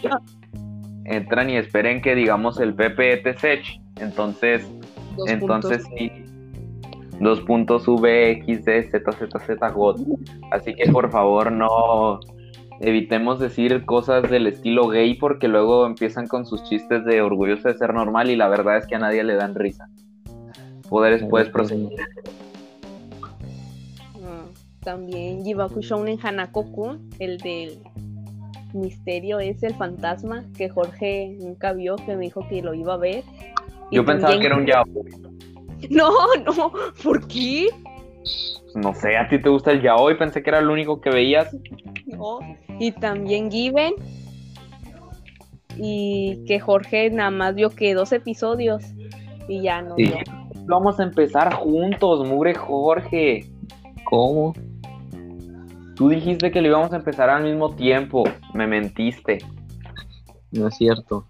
entran 1.05 1.51
y 1.51 1.57
esperen 1.57 2.01
que 2.01 2.15
digamos 2.15 2.61
el 2.61 2.75
PPTSH. 2.75 3.81
Entonces, 4.01 4.67
Dos 5.17 5.29
entonces 5.29 5.85
puntos. 5.85 5.99
sí. 5.99 6.13
Dos 7.21 7.41
puntos 7.43 7.85
GOT. 9.71 10.01
Así 10.51 10.75
que 10.75 10.91
por 10.91 11.11
favor 11.11 11.53
no 11.53 12.19
evitemos 12.89 13.39
decir 13.41 13.85
cosas 13.85 14.29
del 14.31 14.47
estilo 14.47 14.89
gay 14.89 15.15
porque 15.15 15.49
luego 15.49 15.87
empiezan 15.87 16.27
con 16.27 16.47
sus 16.47 16.63
chistes 16.65 17.05
de 17.05 17.23
orgulloso 17.23 17.69
de 17.69 17.75
ser 17.79 17.95
normal 17.95 18.31
y 18.31 18.37
la 18.37 18.49
verdad 18.49 18.77
es 18.79 18.87
que 18.87 18.95
a 18.95 18.99
nadie 18.99 19.25
le 19.25 19.35
dan 19.35 19.55
risa. 19.55 19.89
Poderes 20.89 21.25
puedes 21.29 21.49
proseguir. 21.49 21.89
Ah, 24.25 24.45
También 24.83 25.45
Jibaku 25.45 25.81
Shounen 25.81 26.19
Hanakoku, 26.23 26.97
el 27.19 27.39
del 27.39 27.79
misterio 28.73 29.39
es 29.41 29.63
el 29.63 29.75
fantasma 29.75 30.45
que 30.57 30.69
Jorge 30.69 31.37
nunca 31.41 31.73
vio, 31.73 31.97
que 31.97 32.17
me 32.17 32.25
dijo 32.25 32.47
que 32.49 32.61
lo 32.63 32.75
iba 32.75 32.95
a 32.95 32.99
ver. 32.99 33.25
Y 33.91 33.97
Yo 33.97 34.05
pensaba 34.05 34.33
también- 34.33 34.41
que 34.41 34.47
era 34.47 34.57
un 34.57 34.67
yaoi. 34.67 35.25
No, 35.91 36.11
no, 36.47 36.73
¿por 37.03 37.27
qué? 37.29 37.69
No 38.75 38.95
sé, 38.95 39.17
a 39.17 39.29
ti 39.29 39.39
te 39.39 39.49
gusta 39.49 39.71
el 39.71 39.83
yaoi, 39.83 40.19
pensé 40.19 40.43
que 40.43 40.51
era 40.51 40.59
el 40.59 40.69
único 40.69 41.01
que 41.01 41.11
veías. 41.11 41.57
No. 42.07 42.41
Y 42.81 42.93
también 42.93 43.51
Given. 43.51 43.95
Y 45.77 46.45
que 46.47 46.61
Jorge 46.61 47.11
nada 47.11 47.31
más 47.31 47.55
vio 47.55 47.71
que 47.71 47.95
dos 47.95 48.13
episodios 48.13 48.85
y 49.49 49.63
ya 49.63 49.83
no 49.83 49.97
Sí. 49.97 50.13
Vamos 50.67 50.99
a 50.99 51.03
empezar 51.03 51.53
juntos, 51.53 52.27
mugre 52.27 52.55
Jorge. 52.55 53.47
¿Cómo? 54.05 54.55
Tú 55.95 56.09
dijiste 56.09 56.51
que 56.51 56.61
lo 56.61 56.69
íbamos 56.69 56.93
a 56.93 56.97
empezar 56.97 57.31
al 57.31 57.45
mismo 57.45 57.75
tiempo. 57.75 58.25
Me 58.55 58.67
mentiste. 58.67 59.39
No 60.53 60.69
es 60.69 60.77
cierto. 60.77 61.27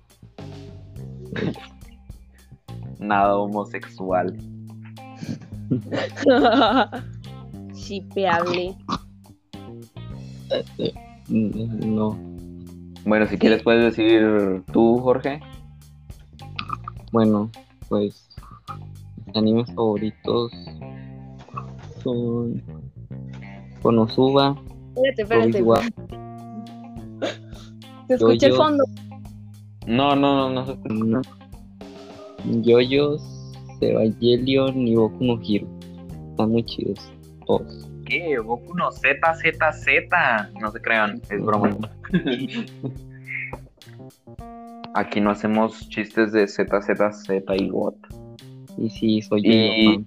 Nada 2.98 3.36
homosexual. 3.36 4.36
Shipeable. 7.84 8.74
Eh, 10.78 10.94
mm, 11.28 11.94
No. 11.94 12.16
Bueno, 13.04 13.26
si 13.26 13.36
quieres 13.36 13.62
puedes 13.62 13.94
decir 13.94 14.62
tú, 14.72 14.98
Jorge. 15.00 15.40
Bueno, 17.12 17.50
pues 17.90 18.28
mis 19.26 19.36
animes 19.36 19.70
favoritos 19.74 20.50
son 22.02 22.62
Konosuba, 23.82 24.58
Espérate, 24.96 25.22
espérate. 25.22 25.62
Obi-Wan, 25.62 25.94
Se 28.08 28.14
escucha 28.14 28.46
el 28.46 28.54
fondo. 28.54 28.84
No, 29.86 30.16
no, 30.16 30.48
no, 30.48 30.64
no. 30.86 31.22
Yoyos, 32.62 33.22
Evangelion 33.82 34.88
y 34.88 34.94
Boku 34.96 35.24
no 35.24 35.38
Hero. 35.46 35.68
Están 36.30 36.50
muy 36.50 36.64
chidos 36.64 37.13
todos. 37.44 37.88
¿Qué? 38.06 38.36
Goku 38.36 38.74
no 38.74 38.92
Z, 38.92 39.34
Z, 39.34 39.72
Z. 39.72 40.50
No 40.60 40.70
se 40.70 40.80
crean, 40.80 41.20
es 41.30 41.42
broma. 41.42 41.70
Aquí 44.94 45.20
no 45.20 45.30
hacemos 45.30 45.88
chistes 45.88 46.32
de 46.32 46.46
Z, 46.46 46.80
Z, 46.82 47.12
Z 47.12 47.56
y 47.56 47.68
GOT. 47.68 47.96
Y 48.78 48.90
sí, 48.90 49.22
soy 49.22 49.40
Y- 49.44 49.84
yo 49.86 49.92
fan. 49.94 50.06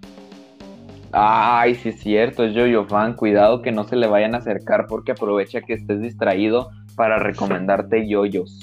Ay, 1.13 1.75
sí 1.75 1.89
es 1.89 1.99
cierto, 2.01 2.43
es 2.43 2.53
Yo-Yo 2.53 2.85
Fan. 2.85 3.15
Cuidado 3.15 3.61
que 3.61 3.71
no 3.71 3.85
se 3.85 3.95
le 3.95 4.07
vayan 4.07 4.35
a 4.35 4.39
acercar 4.39 4.87
porque 4.87 5.13
aprovecha 5.13 5.61
que 5.61 5.73
estés 5.73 6.01
distraído 6.01 6.69
para 6.97 7.17
recomendarte 7.17 8.07
yoyos. 8.07 8.59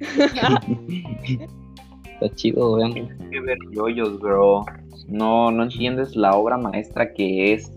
Está 2.20 2.34
chido, 2.34 2.74
vean. 2.76 2.92
Tienes 2.94 3.16
que 3.30 3.40
ver 3.40 3.58
yoyos, 3.72 4.18
bro. 4.20 4.64
No, 5.08 5.50
no 5.52 5.62
entiendes 5.62 6.16
la 6.16 6.34
obra 6.36 6.58
maestra 6.58 7.12
que 7.12 7.52
es. 7.54 7.70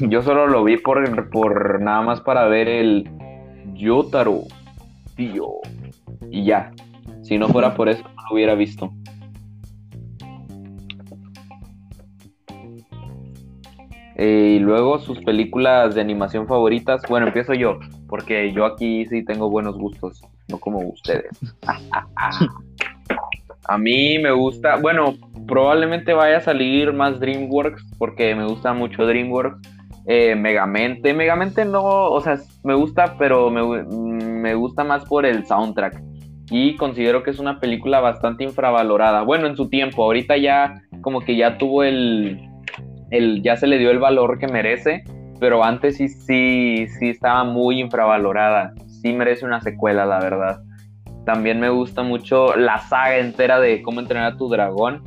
Yo 0.00 0.22
solo 0.22 0.46
lo 0.46 0.64
vi 0.64 0.76
por, 0.76 1.30
por 1.30 1.80
nada 1.80 2.02
más 2.02 2.20
para 2.20 2.46
ver 2.46 2.68
el 2.68 3.08
Yotaro, 3.74 4.42
tío. 5.16 5.48
Y 6.30 6.44
ya. 6.44 6.72
Si 7.22 7.38
no 7.38 7.48
fuera 7.48 7.74
por 7.74 7.88
eso, 7.88 8.02
no 8.02 8.22
lo 8.28 8.34
hubiera 8.34 8.54
visto. 8.54 8.92
Eh, 14.16 14.56
y 14.56 14.58
luego 14.60 14.98
sus 14.98 15.20
películas 15.20 15.94
de 15.94 16.00
animación 16.00 16.46
favoritas. 16.46 17.02
Bueno, 17.08 17.26
empiezo 17.26 17.54
yo, 17.54 17.78
porque 18.08 18.52
yo 18.52 18.64
aquí 18.64 19.06
sí 19.06 19.24
tengo 19.24 19.50
buenos 19.50 19.76
gustos, 19.76 20.22
no 20.48 20.58
como 20.58 20.78
ustedes. 20.80 21.38
A 23.66 23.78
mí 23.78 24.18
me 24.18 24.30
gusta, 24.30 24.76
bueno, 24.76 25.14
probablemente 25.46 26.12
vaya 26.12 26.36
a 26.36 26.40
salir 26.40 26.92
más 26.92 27.18
DreamWorks 27.18 27.82
porque 27.96 28.34
me 28.34 28.44
gusta 28.44 28.74
mucho 28.74 29.06
DreamWorks. 29.06 29.58
Eh, 30.06 30.34
Megamente, 30.34 31.14
Megamente 31.14 31.64
no, 31.64 31.82
o 31.82 32.20
sea, 32.20 32.38
me 32.62 32.74
gusta, 32.74 33.16
pero 33.18 33.50
me, 33.50 33.84
me 33.84 34.54
gusta 34.54 34.84
más 34.84 35.04
por 35.06 35.24
el 35.24 35.46
soundtrack. 35.46 36.02
Y 36.50 36.76
considero 36.76 37.22
que 37.22 37.30
es 37.30 37.38
una 37.38 37.58
película 37.58 38.00
bastante 38.00 38.44
infravalorada. 38.44 39.22
Bueno, 39.22 39.46
en 39.46 39.56
su 39.56 39.70
tiempo, 39.70 40.04
ahorita 40.04 40.36
ya 40.36 40.82
como 41.00 41.20
que 41.20 41.36
ya 41.36 41.56
tuvo 41.56 41.84
el, 41.84 42.38
el 43.10 43.42
ya 43.42 43.56
se 43.56 43.66
le 43.66 43.78
dio 43.78 43.90
el 43.90 43.98
valor 43.98 44.38
que 44.38 44.46
merece, 44.46 45.04
pero 45.40 45.64
antes 45.64 45.96
sí, 45.96 46.08
sí, 46.08 46.86
sí 46.98 47.08
estaba 47.08 47.44
muy 47.44 47.80
infravalorada. 47.80 48.74
Sí 48.86 49.12
merece 49.12 49.46
una 49.46 49.60
secuela, 49.60 50.04
la 50.04 50.20
verdad. 50.20 50.60
También 51.24 51.60
me 51.60 51.70
gusta 51.70 52.02
mucho 52.02 52.54
la 52.56 52.78
saga 52.78 53.18
entera 53.18 53.58
de 53.58 53.82
cómo 53.82 54.00
entrenar 54.00 54.32
a 54.32 54.36
tu 54.36 54.48
dragón. 54.48 55.02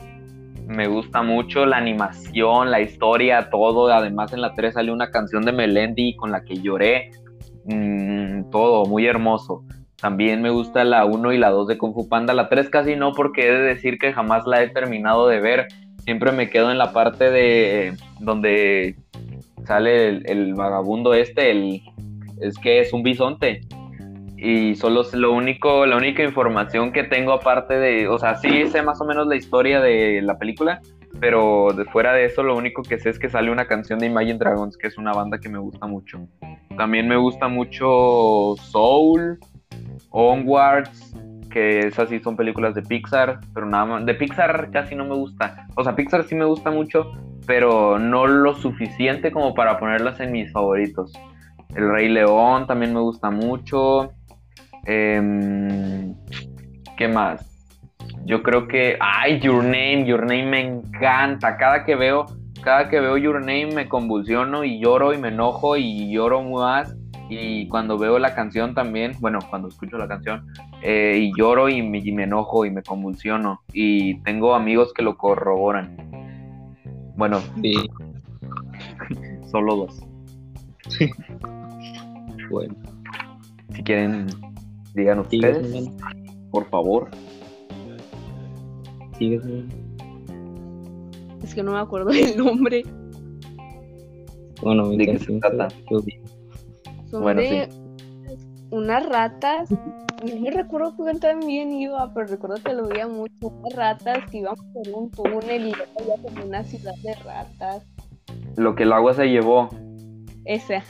Me 0.67 0.87
gusta 0.87 1.21
mucho 1.21 1.65
la 1.65 1.77
animación, 1.77 2.71
la 2.71 2.81
historia, 2.81 3.49
todo. 3.49 3.87
Además, 3.91 4.33
en 4.33 4.41
la 4.41 4.53
3 4.53 4.73
salió 4.73 4.93
una 4.93 5.11
canción 5.11 5.43
de 5.43 5.53
Melendi 5.53 6.15
con 6.17 6.31
la 6.31 6.43
que 6.43 6.57
lloré. 6.57 7.11
Mm, 7.65 8.49
todo, 8.51 8.85
muy 8.85 9.05
hermoso. 9.05 9.63
También 9.99 10.41
me 10.41 10.49
gusta 10.49 10.83
la 10.83 11.05
1 11.05 11.31
y 11.31 11.37
la 11.37 11.51
2 11.51 11.67
de 11.69 11.77
Kung 11.77 12.09
Panda. 12.09 12.33
La 12.33 12.49
3 12.49 12.69
casi 12.69 12.97
no, 12.97 13.13
porque 13.13 13.47
he 13.47 13.51
de 13.51 13.61
decir 13.61 13.97
que 13.97 14.11
jamás 14.11 14.45
la 14.45 14.61
he 14.61 14.69
terminado 14.69 15.27
de 15.27 15.39
ver. 15.39 15.67
Siempre 16.03 16.33
me 16.33 16.49
quedo 16.49 16.69
en 16.69 16.77
la 16.77 16.91
parte 16.91 17.31
de 17.31 17.93
donde 18.19 18.97
sale 19.65 20.09
el, 20.09 20.29
el 20.29 20.53
vagabundo 20.53 21.13
este, 21.13 21.51
el, 21.51 21.81
es 22.41 22.57
que 22.57 22.81
es 22.81 22.93
un 22.93 23.03
bisonte 23.03 23.61
y 24.37 24.75
solo 24.75 25.01
es 25.01 25.13
lo 25.13 25.33
único, 25.33 25.85
la 25.85 25.97
única 25.97 26.23
información 26.23 26.91
que 26.91 27.03
tengo 27.03 27.33
aparte 27.33 27.73
de, 27.73 28.07
o 28.07 28.19
sea, 28.19 28.35
sí 28.35 28.67
sé 28.67 28.83
más 28.83 29.01
o 29.01 29.05
menos 29.05 29.27
la 29.27 29.35
historia 29.35 29.81
de 29.81 30.21
la 30.21 30.37
película, 30.37 30.79
pero 31.19 31.69
de 31.75 31.85
fuera 31.85 32.13
de 32.13 32.25
eso 32.25 32.43
lo 32.43 32.55
único 32.55 32.83
que 32.83 32.99
sé 32.99 33.09
es 33.09 33.17
que 33.17 33.29
sale 33.29 33.51
una 33.51 33.65
canción 33.65 33.97
de 33.97 34.05
Imagine 34.05 34.37
Dragons, 34.37 34.77
que 34.77 34.87
es 34.87 34.97
una 34.97 35.11
banda 35.11 35.39
que 35.39 35.49
me 35.49 35.57
gusta 35.57 35.87
mucho. 35.87 36.27
También 36.77 37.07
me 37.07 37.17
gusta 37.17 37.47
mucho 37.47 38.55
Soul, 38.61 39.39
Onwards, 40.11 41.15
que 41.49 41.79
esas 41.79 42.09
sí 42.09 42.19
son 42.19 42.37
películas 42.37 42.75
de 42.75 42.83
Pixar, 42.83 43.39
pero 43.53 43.65
nada 43.65 43.85
más. 43.85 44.05
De 44.05 44.13
Pixar 44.13 44.69
casi 44.71 44.93
no 44.93 45.05
me 45.05 45.15
gusta. 45.15 45.65
O 45.75 45.83
sea, 45.83 45.95
Pixar 45.95 46.23
sí 46.25 46.35
me 46.35 46.45
gusta 46.45 46.69
mucho, 46.69 47.11
pero 47.47 47.97
no 47.97 48.27
lo 48.27 48.53
suficiente 48.53 49.31
como 49.31 49.55
para 49.55 49.79
ponerlas 49.79 50.19
en 50.19 50.31
mis 50.31 50.51
favoritos. 50.51 51.11
El 51.75 51.89
Rey 51.89 52.09
León 52.09 52.67
también 52.67 52.93
me 52.93 52.99
gusta 52.99 53.31
mucho. 53.31 54.13
Em, 54.87 56.15
¿Qué 56.97 57.07
más? 57.07 57.45
Yo 58.25 58.41
creo 58.41 58.67
que. 58.67 58.97
¡Ay, 58.99 59.39
Your 59.41 59.63
Name! 59.63 60.05
Your 60.05 60.21
Name 60.21 60.45
me 60.45 60.61
encanta. 60.61 61.57
Cada 61.57 61.83
que 61.85 61.95
veo. 61.95 62.25
Cada 62.63 62.89
que 62.89 62.99
veo 62.99 63.17
Your 63.17 63.39
Name 63.39 63.67
me 63.73 63.87
convulsiono 63.87 64.63
y 64.63 64.79
lloro 64.79 65.13
y 65.13 65.17
me 65.17 65.27
enojo 65.27 65.77
y 65.77 66.11
lloro 66.11 66.41
más. 66.43 66.95
Y 67.29 67.67
cuando 67.67 67.97
veo 67.97 68.17
la 68.19 68.33
canción 68.33 68.73
también, 68.73 69.11
bueno, 69.19 69.39
cuando 69.49 69.67
escucho 69.67 69.97
la 69.97 70.07
canción, 70.07 70.47
eh, 70.81 71.17
y 71.19 71.37
lloro 71.37 71.67
y 71.67 71.81
me, 71.81 71.97
y 71.99 72.11
me 72.13 72.23
enojo 72.23 72.65
y 72.65 72.71
me 72.71 72.81
convulsiono. 72.81 73.61
Y 73.73 74.21
tengo 74.21 74.55
amigos 74.55 74.93
que 74.93 75.03
lo 75.03 75.17
corroboran. 75.17 75.97
Bueno, 77.17 77.39
Sí, 77.61 77.73
solo 79.51 79.75
dos. 79.75 80.01
bueno. 82.49 82.75
Si 83.73 83.83
quieren, 83.83 84.27
digan 84.97 85.19
ustedes, 85.19 85.89
por 86.51 86.65
favor. 86.69 87.09
Es 91.43 91.55
que 91.55 91.63
no 91.63 91.71
me 91.71 91.79
acuerdo 91.79 92.09
del 92.11 92.37
nombre. 92.37 92.83
Bueno, 94.61 94.85
mi 94.85 94.97
¿De 94.97 95.05
qué 95.05 95.19
se 95.19 95.39
trata? 95.39 95.67
yo. 95.89 95.99
Son 97.09 97.21
Bueno, 97.21 97.41
de 97.41 97.69
unas 98.71 99.07
ratas. 99.07 99.69
No 99.71 100.41
me 100.41 100.49
recuerdo 100.49 100.95
cuán 100.95 101.19
bien 101.45 101.71
iba, 101.71 102.11
pero 102.13 102.25
recuerdo 102.25 102.55
que 102.63 102.73
lo 102.73 102.87
veía 102.87 103.07
mucho. 103.07 103.33
Unas 103.41 103.73
ratas 103.75 104.29
que 104.31 104.39
iban 104.39 104.55
por 104.73 104.89
un 104.89 105.11
túnel 105.11 105.67
y 105.67 105.73
había 105.73 106.15
como 106.23 106.45
una 106.45 106.63
ciudad 106.63 106.95
de 107.03 107.13
ratas. 107.23 107.85
Lo 108.55 108.75
que 108.75 108.83
el 108.83 108.93
agua 108.93 109.13
se 109.13 109.27
llevó. 109.27 109.69
Esa. 110.45 110.83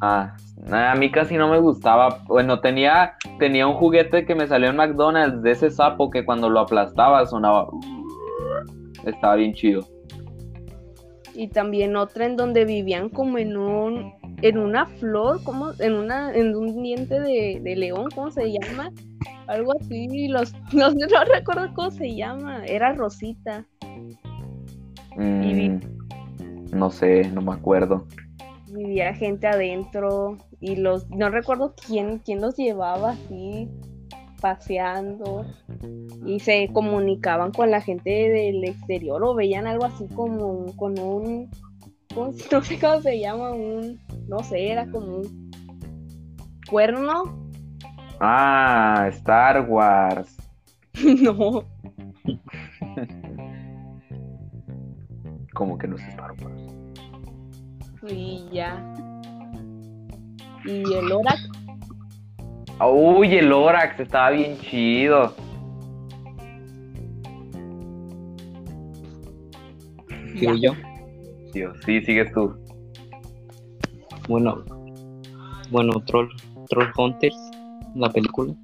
Ah, 0.00 0.36
a 0.70 0.94
mí 0.94 1.10
casi 1.10 1.36
no 1.36 1.48
me 1.48 1.58
gustaba. 1.58 2.22
Bueno, 2.26 2.60
tenía, 2.60 3.16
tenía 3.38 3.66
un 3.66 3.74
juguete 3.74 4.24
que 4.24 4.34
me 4.34 4.46
salió 4.46 4.70
en 4.70 4.76
McDonald's 4.76 5.42
de 5.42 5.52
ese 5.52 5.70
sapo 5.70 6.10
que 6.10 6.24
cuando 6.24 6.48
lo 6.50 6.60
aplastaba 6.60 7.24
sonaba. 7.26 7.68
Estaba 9.04 9.36
bien 9.36 9.54
chido. 9.54 9.82
y 11.34 11.48
también 11.48 11.94
otra 11.94 12.26
en 12.26 12.36
donde 12.36 12.64
vivían 12.64 13.08
como 13.10 13.38
en 13.38 13.56
un 13.56 14.12
en 14.42 14.58
una 14.58 14.86
flor, 14.86 15.42
como 15.44 15.70
en 15.78 15.94
una 15.94 16.34
en 16.34 16.54
un 16.54 16.82
diente 16.82 17.20
de, 17.20 17.60
de 17.62 17.76
león, 17.76 18.08
¿cómo 18.14 18.30
se 18.30 18.50
llama? 18.52 18.90
Algo 19.46 19.72
así, 19.80 20.28
los, 20.28 20.52
los 20.72 20.94
no 20.96 21.24
recuerdo 21.32 21.72
cómo 21.74 21.90
se 21.90 22.14
llama, 22.14 22.64
era 22.66 22.92
Rosita. 22.92 23.64
Mm, 25.16 25.78
no 26.72 26.90
sé, 26.90 27.30
no 27.32 27.40
me 27.40 27.52
acuerdo. 27.52 28.06
Vivía 28.72 29.14
gente 29.14 29.46
adentro 29.46 30.36
y 30.60 30.76
los 30.76 31.08
no 31.10 31.30
recuerdo 31.30 31.74
quién 31.86 32.18
quién 32.18 32.40
los 32.40 32.56
llevaba 32.56 33.10
así 33.12 33.68
paseando 34.40 35.44
y 36.26 36.38
se 36.40 36.68
comunicaban 36.72 37.50
con 37.52 37.70
la 37.70 37.80
gente 37.80 38.10
del 38.10 38.62
exterior 38.64 39.22
o 39.24 39.34
veían 39.34 39.66
algo 39.66 39.84
así 39.86 40.06
como 40.14 40.66
con 40.76 40.98
un 40.98 41.50
¿cómo 42.14 42.32
se- 42.32 42.48
no 42.52 42.62
sé 42.62 42.78
cómo 42.78 43.00
se 43.00 43.18
llama 43.18 43.50
un 43.50 43.98
no 44.28 44.38
sé 44.44 44.70
era 44.70 44.86
como 44.90 45.16
un 45.18 45.50
cuerno 46.70 47.22
Ah, 48.20 49.06
Star 49.12 49.68
Wars. 49.70 50.36
no 51.22 51.62
Como 55.54 55.78
que 55.78 55.86
no 55.88 55.96
es 55.96 56.02
Star 56.08 56.32
Wars. 56.42 56.67
Y 58.10 58.48
ya 58.52 58.84
y 60.64 60.82
el 60.92 61.12
Orac 61.12 61.38
Uy, 62.80 63.34
el 63.34 63.48
Lorax 63.48 63.98
estaba 63.98 64.30
bien 64.30 64.56
chido. 64.60 65.34
Sigo 70.38 70.54
yo. 70.54 70.72
Sí, 71.84 72.00
sigues 72.02 72.32
tú. 72.32 72.54
Bueno, 74.28 74.64
bueno, 75.70 75.92
Troll, 76.06 76.28
Troll 76.68 76.92
Hunters, 76.96 77.36
la 77.96 78.10
película. 78.10 78.54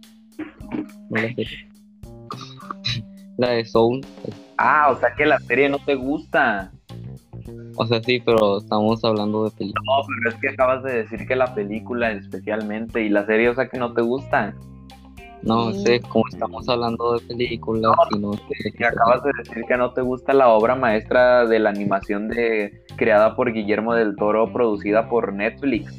No 1.10 1.20
la 1.20 1.34
serie. 1.34 1.68
La 3.36 3.48
de 3.50 3.64
Soul. 3.64 4.00
Ah, 4.58 4.92
o 4.92 5.00
sea 5.00 5.12
que 5.16 5.26
la 5.26 5.40
serie 5.40 5.68
no 5.68 5.80
te 5.80 5.96
gusta. 5.96 6.70
O 7.76 7.86
sea, 7.86 8.02
sí, 8.02 8.20
pero 8.24 8.58
estamos 8.58 9.04
hablando 9.04 9.44
de 9.44 9.50
película. 9.50 9.82
No, 9.84 10.06
pero 10.22 10.34
es 10.36 10.40
que 10.40 10.48
acabas 10.50 10.82
de 10.84 10.92
decir 11.02 11.26
que 11.26 11.34
la 11.36 11.54
película 11.54 12.12
especialmente 12.12 13.02
y 13.04 13.08
la 13.08 13.26
serie, 13.26 13.48
o 13.48 13.54
sea 13.54 13.68
que 13.68 13.78
no 13.78 13.92
te 13.92 14.02
gusta. 14.02 14.54
No 15.42 15.72
Sí. 15.72 15.82
sé, 15.84 16.00
como 16.00 16.24
estamos 16.32 16.66
hablando 16.70 17.12
de 17.18 17.20
películas 17.26 17.92
y 18.14 18.18
no 18.18 18.32
sé. 18.32 18.72
Que 18.78 18.86
acabas 18.86 19.22
de 19.24 19.30
decir 19.44 19.64
que 19.68 19.76
no 19.76 19.92
te 19.92 20.00
gusta 20.00 20.32
la 20.32 20.48
obra 20.48 20.74
maestra 20.74 21.44
de 21.46 21.58
la 21.58 21.68
animación 21.70 22.28
de 22.28 22.82
creada 22.96 23.36
por 23.36 23.52
Guillermo 23.52 23.92
del 23.94 24.16
Toro, 24.16 24.50
producida 24.52 25.08
por 25.10 25.32
Netflix. 25.34 25.92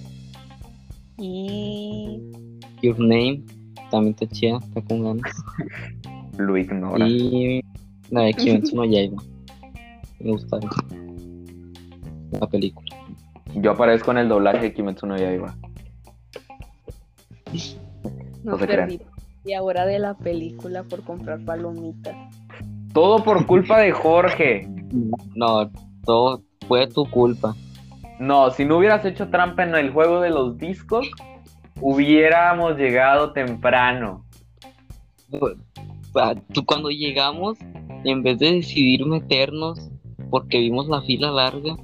y 1.17 2.19
Your 2.81 2.99
Name, 2.99 3.43
también 3.91 4.15
está 4.19 4.27
chida, 4.35 4.57
está 4.57 4.81
con 4.81 5.03
ganas. 5.03 5.43
Lo 6.37 6.57
ignora. 6.57 7.07
Y 7.07 7.61
la 8.09 8.21
de 8.21 8.33
Kimetsu 8.33 8.75
no 8.75 8.85
Yaiba. 8.85 9.21
Me 10.19 10.31
gusta 10.31 10.57
la 12.31 12.47
película. 12.47 12.95
Yo 13.55 13.71
aparezco 13.71 14.11
en 14.11 14.17
el 14.17 14.29
doblaje 14.29 14.59
de 14.59 14.73
Kimetsu 14.73 15.05
no 15.05 15.17
Yaiba. 15.17 15.55
No 18.43 18.57
se 18.57 18.67
crean. 18.67 18.99
y 19.45 19.53
ahora 19.53 19.85
de 19.85 19.99
la 19.99 20.15
película 20.15 20.83
por 20.83 21.03
comprar 21.03 21.39
palomitas 21.45 22.15
Todo 22.93 23.23
por 23.23 23.45
culpa 23.45 23.79
de 23.79 23.91
Jorge. 23.91 24.67
No, 25.35 25.69
todo 26.03 26.41
fue 26.67 26.87
tu 26.87 27.09
culpa. 27.09 27.55
No, 28.19 28.51
si 28.51 28.65
no 28.65 28.77
hubieras 28.77 29.05
hecho 29.05 29.29
trampa 29.29 29.63
en 29.63 29.75
el 29.75 29.91
juego 29.91 30.21
de 30.21 30.29
los 30.29 30.57
discos, 30.57 31.09
hubiéramos 31.81 32.77
llegado 32.77 33.33
temprano. 33.33 34.25
Tú 36.53 36.65
cuando 36.65 36.89
llegamos, 36.89 37.57
en 38.03 38.23
vez 38.23 38.39
de 38.39 38.53
decidir 38.53 39.05
meternos 39.05 39.91
porque 40.29 40.59
vimos 40.59 40.87
la 40.87 41.01
fila 41.01 41.31
larga, 41.31 41.75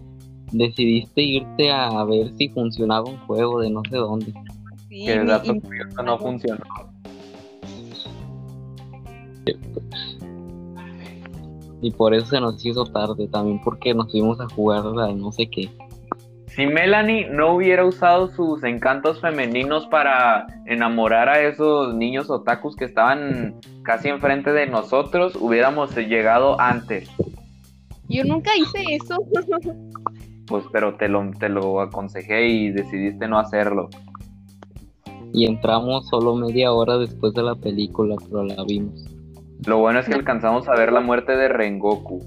decidiste 0.52 1.22
irte 1.22 1.72
a 1.72 2.04
ver 2.06 2.32
si 2.38 2.50
funcionaba 2.50 3.10
un 3.10 3.18
juego 3.26 3.60
de 3.62 3.70
no 3.70 3.82
sé 3.90 3.98
dónde. 3.98 4.34
Sí, 4.90 5.06
Que 5.06 5.14
el 5.14 5.28
dato 5.28 5.54
y- 5.56 5.60
curioso 5.62 6.04
no 6.04 6.18
funcionó. 6.18 6.64
Y 11.82 11.92
por 11.92 12.14
eso 12.14 12.28
se 12.28 12.40
nos 12.40 12.64
hizo 12.64 12.86
tarde, 12.86 13.28
también 13.28 13.60
porque 13.64 13.94
nos 13.94 14.12
fuimos 14.12 14.40
a 14.40 14.48
jugar 14.50 14.80
a 14.86 15.14
no 15.14 15.32
sé 15.32 15.50
qué. 15.50 15.70
Si 16.48 16.66
Melanie 16.68 17.28
no 17.30 17.56
hubiera 17.56 17.86
usado 17.86 18.28
sus 18.28 18.64
encantos 18.64 19.20
femeninos 19.22 19.88
para 19.88 20.46
enamorar 20.68 21.30
a 21.30 21.40
esos 21.42 21.96
niños 21.96 22.30
otakus 22.30 22.76
que 22.76 22.86
estaban 22.86 23.56
casi 23.84 24.10
enfrente 24.10 24.52
de 24.52 24.68
nosotros, 24.68 25.36
hubiéramos 25.40 25.96
llegado 25.96 26.60
antes. 26.60 27.10
yo 28.10 28.26
nunca 28.26 28.52
hice 28.58 28.84
eso 28.96 29.16
Pues, 30.52 30.66
pero 30.72 30.96
te 30.96 31.08
lo, 31.08 31.32
te 31.40 31.48
lo 31.50 31.80
aconsejé 31.80 32.46
y 32.48 32.70
decidiste 32.72 33.26
no 33.28 33.40
hacerlo. 33.40 33.90
Y 35.34 35.46
entramos 35.46 36.08
solo 36.10 36.36
media 36.36 36.74
hora 36.74 36.98
después 36.98 37.34
de 37.34 37.42
la 37.42 37.56
película, 37.56 38.16
pero 38.30 38.44
la 38.44 38.62
vimos. 38.66 39.02
Lo 39.66 39.78
bueno 39.78 40.00
es 40.00 40.08
que 40.08 40.14
alcanzamos 40.14 40.68
a 40.68 40.74
ver 40.76 40.92
la 40.92 41.00
muerte 41.00 41.38
de 41.38 41.48
Rengoku. 41.48 42.20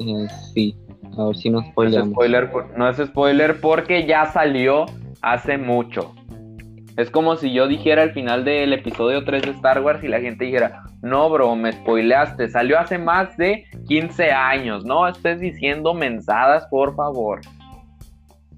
Eh, 0.00 0.26
sí, 0.52 0.76
a 1.16 1.24
ver 1.24 1.36
si 1.36 1.48
nos 1.48 1.64
No 1.76 1.84
es, 1.84 1.94
spoiler, 2.10 2.50
por- 2.50 2.76
no 2.78 2.88
es 2.90 2.96
spoiler 2.98 3.58
porque 3.60 4.06
ya 4.06 4.26
salió 4.26 4.84
hace 5.22 5.56
mucho. 5.56 6.14
Es 7.00 7.10
como 7.10 7.36
si 7.36 7.50
yo 7.50 7.66
dijera 7.66 8.02
al 8.02 8.12
final 8.12 8.44
del 8.44 8.74
episodio 8.74 9.24
3 9.24 9.40
de 9.40 9.50
Star 9.52 9.80
Wars 9.80 10.04
y 10.04 10.08
la 10.08 10.20
gente 10.20 10.44
dijera, 10.44 10.82
no, 11.00 11.30
bro, 11.30 11.56
me 11.56 11.72
spoileaste, 11.72 12.46
salió 12.50 12.78
hace 12.78 12.98
más 12.98 13.38
de 13.38 13.64
15 13.88 14.30
años, 14.30 14.84
no 14.84 15.08
estés 15.08 15.40
diciendo 15.40 15.94
mensadas, 15.94 16.66
por 16.66 16.94
favor. 16.94 17.40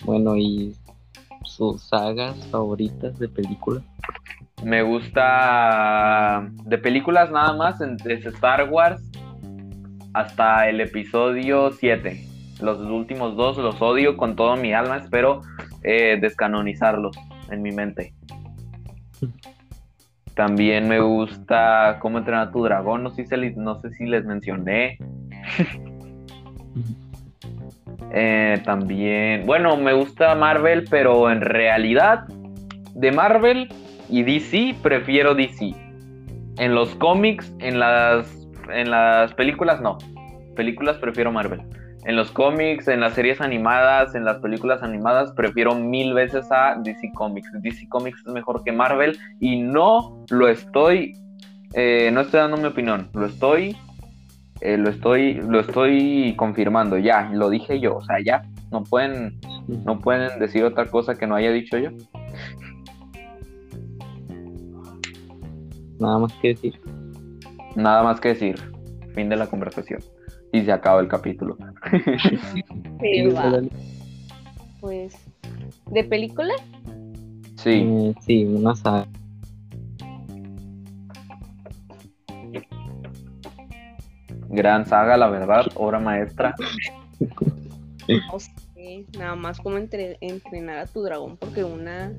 Bueno, 0.04 0.36
y 0.36 0.74
sus 1.44 1.82
sagas 1.82 2.34
favoritas 2.48 3.16
de 3.20 3.28
película. 3.28 3.80
Me 4.64 4.82
gusta 4.82 6.44
de 6.64 6.78
películas 6.78 7.30
nada 7.30 7.52
más, 7.52 7.78
desde 7.78 8.30
Star 8.30 8.68
Wars 8.68 9.00
hasta 10.14 10.68
el 10.68 10.80
episodio 10.80 11.70
7. 11.70 12.26
Los 12.60 12.80
últimos 12.80 13.36
dos 13.36 13.56
los 13.56 13.80
odio 13.80 14.16
con 14.16 14.34
todo 14.34 14.56
mi 14.56 14.72
alma, 14.72 14.96
espero 14.96 15.42
eh, 15.84 16.18
descanonizarlos 16.20 17.16
en 17.52 17.62
mi 17.62 17.70
mente. 17.70 18.14
También 20.34 20.88
me 20.88 21.00
gusta 21.00 21.98
cómo 22.00 22.18
entrenar 22.18 22.48
a 22.48 22.50
tu 22.50 22.64
dragón. 22.64 23.02
No 23.02 23.10
sé 23.10 23.26
si, 23.26 23.36
les, 23.36 23.56
no 23.56 23.80
sé 23.80 23.90
si 23.90 24.06
les 24.06 24.24
mencioné. 24.24 24.98
Eh, 28.14 28.60
también, 28.66 29.46
bueno, 29.46 29.78
me 29.78 29.94
gusta 29.94 30.34
Marvel, 30.34 30.84
pero 30.90 31.30
en 31.30 31.40
realidad 31.40 32.26
de 32.94 33.10
Marvel 33.10 33.68
y 34.10 34.22
DC 34.22 34.74
prefiero 34.82 35.34
DC. 35.34 35.74
En 36.58 36.74
los 36.74 36.94
cómics, 36.96 37.50
en 37.60 37.80
las, 37.80 38.46
en 38.70 38.90
las 38.90 39.32
películas 39.32 39.80
no. 39.80 39.96
Películas 40.54 40.98
prefiero 40.98 41.32
Marvel. 41.32 41.62
En 42.04 42.16
los 42.16 42.32
cómics, 42.32 42.88
en 42.88 43.00
las 43.00 43.14
series 43.14 43.40
animadas, 43.40 44.16
en 44.16 44.24
las 44.24 44.38
películas 44.38 44.82
animadas, 44.82 45.32
prefiero 45.32 45.76
mil 45.76 46.14
veces 46.14 46.50
a 46.50 46.74
DC 46.82 47.12
Comics. 47.14 47.48
DC 47.62 47.88
Comics 47.88 48.18
es 48.26 48.32
mejor 48.32 48.64
que 48.64 48.72
Marvel 48.72 49.16
y 49.38 49.62
no 49.62 50.24
lo 50.30 50.48
estoy, 50.48 51.14
eh, 51.74 52.10
no 52.12 52.22
estoy 52.22 52.40
dando 52.40 52.56
mi 52.56 52.64
opinión, 52.64 53.08
lo 53.14 53.26
estoy, 53.26 53.76
eh, 54.62 54.76
lo 54.76 54.90
estoy, 54.90 55.34
lo 55.34 55.60
estoy 55.60 56.34
confirmando. 56.36 56.98
Ya, 56.98 57.30
lo 57.32 57.48
dije 57.50 57.78
yo, 57.78 57.96
o 57.96 58.02
sea, 58.02 58.16
ya 58.24 58.42
no 58.72 58.82
pueden, 58.82 59.38
no 59.68 60.00
pueden 60.00 60.40
decir 60.40 60.64
otra 60.64 60.86
cosa 60.86 61.14
que 61.14 61.28
no 61.28 61.36
haya 61.36 61.52
dicho 61.52 61.78
yo. 61.78 61.90
Nada 66.00 66.18
más 66.18 66.32
que 66.42 66.48
decir. 66.48 66.80
Nada 67.76 68.02
más 68.02 68.18
que 68.18 68.30
decir. 68.30 68.56
Fin 69.14 69.28
de 69.28 69.36
la 69.36 69.46
conversación 69.46 70.00
y 70.52 70.62
se 70.62 70.72
acaba 70.72 71.00
el 71.00 71.08
capítulo. 71.08 71.56
Pues, 74.80 75.14
¿de 75.92 76.02
película? 76.02 76.54
Sí. 77.54 77.86
Eh, 77.86 78.14
sí, 78.20 78.44
una 78.44 78.74
saga. 78.74 79.06
Gran 84.48 84.84
saga, 84.84 85.16
la 85.16 85.28
verdad, 85.28 85.66
obra 85.76 86.00
maestra. 86.00 86.56
No 88.08 88.40
sé, 88.40 89.06
nada 89.16 89.36
más 89.36 89.60
como 89.60 89.78
entrenar 89.78 90.78
a 90.78 90.86
tu 90.86 91.02
dragón, 91.02 91.36
porque 91.36 91.62
una, 91.62 92.12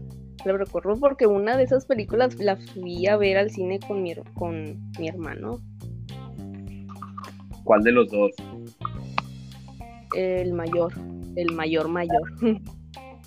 lo 0.45 0.57
recuerdo 0.57 0.97
porque 0.97 1.27
una 1.27 1.57
de 1.57 1.63
esas 1.63 1.85
películas 1.85 2.35
la 2.35 2.55
fui 2.55 3.07
a 3.07 3.17
ver 3.17 3.37
al 3.37 3.49
cine 3.49 3.79
con 3.85 4.01
mi, 4.01 4.15
con 4.35 4.91
mi 4.97 5.09
hermano. 5.09 5.59
¿Cuál 7.63 7.83
de 7.83 7.91
los 7.91 8.09
dos? 8.09 8.31
El 10.15 10.53
mayor, 10.53 10.93
el 11.35 11.53
mayor 11.53 11.87
mayor. 11.87 12.21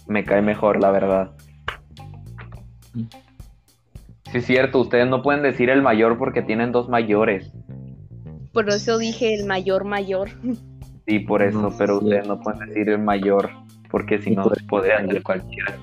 Me 0.07 0.25
cae 0.25 0.43
mejor, 0.43 0.81
la 0.81 0.91
verdad. 0.91 1.33
Sí, 2.95 4.39
es 4.39 4.47
cierto, 4.47 4.81
ustedes 4.81 5.09
no 5.09 5.23
pueden 5.23 5.43
decir 5.43 5.71
el 5.71 5.83
mayor 5.83 6.19
porque 6.19 6.43
tienen 6.43 6.73
dos 6.73 6.89
mayores. 6.89 7.53
Por 8.53 8.69
eso 8.69 8.99
dije 8.99 9.35
el 9.35 9.47
mayor 9.47 9.85
mayor. 9.85 10.31
Sí, 11.07 11.21
por 11.21 11.43
eso, 11.43 11.73
pero 11.79 11.99
ustedes 11.99 12.27
no 12.27 12.41
pueden 12.41 12.69
decir 12.69 12.89
el 12.89 12.99
mayor 12.99 13.51
porque 13.91 14.19
si 14.21 14.35
no 14.35 14.51
podrían 14.69 15.09
ser 15.09 15.23
cualquiera. 15.23 15.79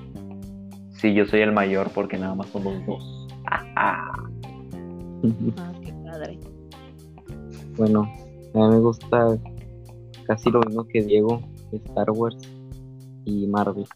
Sí, 0.92 1.14
yo 1.14 1.24
soy 1.26 1.40
el 1.40 1.52
mayor 1.52 1.90
porque 1.94 2.18
nada 2.18 2.34
más 2.34 2.48
somos 2.48 2.84
dos. 2.86 3.28
ah, 3.46 4.22
qué 5.82 5.92
padre. 6.04 6.38
Bueno, 7.76 8.10
a 8.54 8.68
mí 8.68 8.74
me 8.74 8.80
gusta 8.80 9.36
casi 10.26 10.50
lo 10.50 10.60
mismo 10.60 10.86
que 10.86 11.02
Diego, 11.02 11.42
Star 11.72 12.10
Wars 12.10 12.36
y 13.24 13.46
Marvel. 13.46 13.86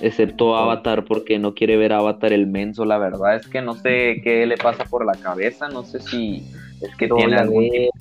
Excepto 0.00 0.56
Avatar, 0.56 1.04
porque 1.04 1.38
no 1.38 1.54
quiere 1.54 1.76
ver 1.76 1.92
Avatar 1.92 2.32
el 2.32 2.46
menso, 2.46 2.84
la 2.84 2.98
verdad 2.98 3.36
es 3.36 3.46
que 3.46 3.62
no 3.62 3.74
sé 3.74 4.20
qué 4.24 4.46
le 4.46 4.56
pasa 4.56 4.84
por 4.84 5.06
la 5.06 5.12
cabeza, 5.12 5.68
no 5.68 5.84
sé 5.84 6.00
si 6.00 6.44
es 6.80 6.94
que 6.96 7.08
tiene 7.08 7.36
algún 7.36 7.68
tipo 7.70 7.98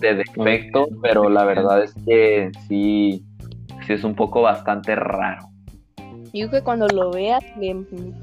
de, 0.00 0.14
defecto, 0.14 0.88
pero 1.02 1.28
la 1.28 1.44
verdad 1.44 1.84
es 1.84 1.94
que 2.06 2.50
sí, 2.66 3.24
sí 3.86 3.92
es 3.92 4.02
un 4.02 4.16
poco 4.16 4.42
bastante 4.42 4.96
raro. 4.96 5.48
Yo 6.32 6.50
que 6.50 6.62
cuando 6.62 6.88
lo 6.88 7.12
veas 7.12 7.44
le, 7.58 7.74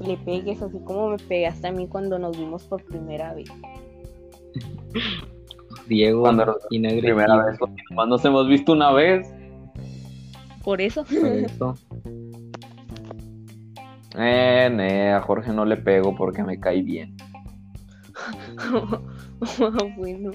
le 0.06 0.18
pegues 0.18 0.60
así 0.60 0.78
como 0.84 1.08
me 1.08 1.16
pegaste 1.16 1.68
a 1.68 1.72
mí 1.72 1.88
cuando 1.88 2.18
nos 2.18 2.38
vimos 2.38 2.64
por 2.64 2.84
primera 2.84 3.32
vez. 3.32 3.48
Diego 5.86 6.22
cuando 6.22 6.46
nos 6.46 6.66
primera 6.68 7.44
vez, 7.44 7.58
cuando 7.94 8.16
nos 8.16 8.24
hemos 8.24 8.48
visto 8.48 8.72
una 8.72 8.92
vez. 8.92 9.28
Por 10.62 10.80
eso. 10.80 11.04
Por 11.04 11.16
eso. 11.26 11.74
Eh, 14.16 15.12
a 15.16 15.20
Jorge 15.22 15.52
no 15.52 15.64
le 15.64 15.76
pego 15.76 16.14
porque 16.14 16.42
me 16.42 16.60
cae 16.60 16.82
bien. 16.82 17.16
bueno. 19.96 20.30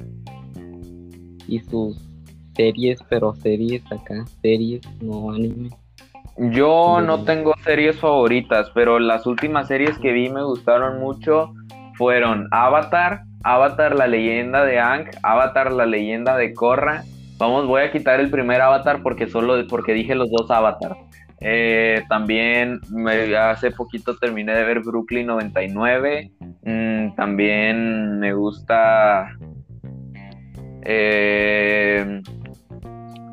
Y 1.48 1.60
sus 1.60 1.98
series, 2.56 3.00
pero 3.08 3.36
series 3.36 3.84
acá, 3.92 4.26
series, 4.42 4.82
no 5.02 5.32
anime. 5.32 5.70
Yo 6.38 7.02
no 7.02 7.24
tengo 7.24 7.54
series 7.64 8.00
favoritas, 8.00 8.70
pero 8.74 9.00
las 9.00 9.26
últimas 9.26 9.68
series 9.68 9.98
que 10.00 10.12
vi 10.12 10.30
me 10.30 10.44
gustaron 10.44 11.00
mucho 11.00 11.54
fueron 11.96 12.48
Avatar, 12.52 13.24
Avatar 13.48 13.96
la 13.96 14.08
leyenda 14.08 14.66
de 14.66 14.78
Ang, 14.78 15.06
Avatar 15.24 15.72
la 15.72 15.86
leyenda 15.86 16.36
de 16.36 16.54
Korra. 16.54 17.06
Vamos, 17.38 17.66
voy 17.66 17.82
a 17.82 17.92
quitar 17.92 18.20
el 18.20 18.30
primer 18.30 18.62
Avatar 18.62 19.02
porque 19.02 19.28
solo 19.28 19.66
porque 19.68 19.94
dije 19.94 20.16
los 20.16 20.30
dos 20.30 20.52
Avatar. 20.52 20.98
Eh, 21.40 22.04
también 22.10 22.82
me, 22.92 23.38
hace 23.38 23.72
poquito 23.72 24.18
terminé 24.18 24.54
de 24.54 24.66
ver 24.66 24.82
Brooklyn 24.82 25.28
99. 25.28 26.30
Mm, 26.64 27.16
también 27.16 28.20
me 28.20 28.34
gusta 28.34 29.30
eh, 30.84 32.22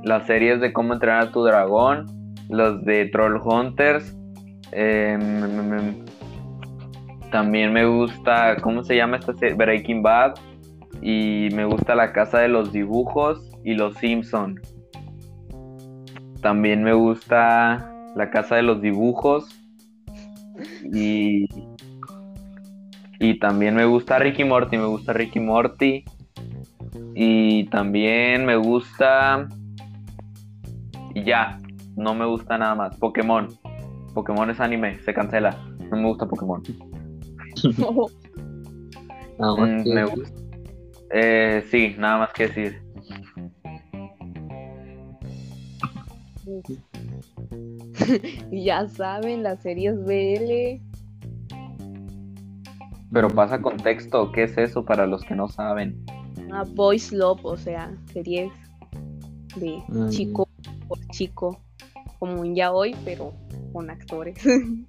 las 0.05 0.27
series 0.29 0.61
de 0.61 0.73
cómo 0.73 0.95
entrenar 0.95 1.23
a 1.23 1.33
tu 1.33 1.43
dragón, 1.43 2.07
los 2.49 2.85
de 2.85 3.07
Troll 3.07 3.41
Hunters. 3.43 4.17
Eh, 4.71 5.19
también 7.35 7.73
me 7.73 7.85
gusta, 7.85 8.55
¿cómo 8.63 8.85
se 8.85 8.95
llama 8.95 9.17
esta 9.17 9.35
serie? 9.35 9.57
Breaking 9.57 10.05
Bad. 10.05 10.35
Y 11.03 11.49
me 11.53 11.65
gusta 11.65 11.97
La 11.97 12.13
Casa 12.13 12.39
de 12.39 12.47
los 12.47 12.71
Dibujos 12.71 13.51
y 13.65 13.75
Los 13.75 13.97
Simpson. 13.97 14.61
También 16.41 16.85
me 16.85 16.93
gusta 16.93 17.93
La 18.15 18.31
Casa 18.31 18.55
de 18.55 18.63
los 18.63 18.81
Dibujos. 18.81 19.49
Y, 20.93 21.49
y 23.19 23.41
también 23.41 23.75
me 23.75 23.85
gusta 23.85 24.21
Ricky 24.21 24.45
Morty. 24.45 24.79
Me 24.79 24.87
gusta 24.87 25.13
Ricky 25.13 25.41
Morty. 25.41 26.05
Y 27.17 27.65
también 27.65 28.47
me 28.47 28.55
gusta... 28.55 29.49
Ya, 31.17 31.59
no 31.97 32.15
me 32.15 32.27
gusta 32.27 32.59
nada 32.59 32.77
más. 32.77 32.97
Pokémon. 32.97 33.49
Pokémon 34.15 34.49
es 34.51 34.61
anime, 34.61 35.01
se 35.01 35.13
cancela. 35.13 35.59
No 35.91 35.97
me 35.97 36.07
gusta 36.07 36.29
Pokémon. 36.29 36.63
Nada 39.39 39.57
más 39.57 39.87
Mm, 39.87 39.89
me 39.89 40.05
gusta. 40.05 40.31
Eh, 41.11 41.65
sí, 41.71 41.95
nada 41.99 42.19
más 42.19 42.33
que 42.33 42.49
decir. 42.49 42.83
ya 48.51 48.89
saben, 48.89 49.43
las 49.43 49.61
series 49.63 49.97
BL. 50.05 50.81
Pero 53.13 53.29
pasa 53.29 53.63
contexto, 53.63 54.33
¿qué 54.33 54.45
es 54.45 54.59
eso 54.59 54.85
para 54.85 55.07
los 55.07 55.23
que 55.25 55.35
no 55.35 55.49
saben? 55.49 56.05
Ah, 56.53 56.65
Boys 56.75 57.13
Love, 57.13 57.45
o 57.45 57.57
sea, 57.57 57.97
series 58.13 58.53
de 59.57 59.83
Ah, 59.89 60.09
chico 60.11 60.49
por 60.89 60.99
chico, 61.13 61.61
como 62.19 62.41
un 62.41 62.55
ya 62.55 62.73
hoy, 62.73 62.95
pero 63.05 63.33
con 63.73 63.91
actores. 63.91 64.37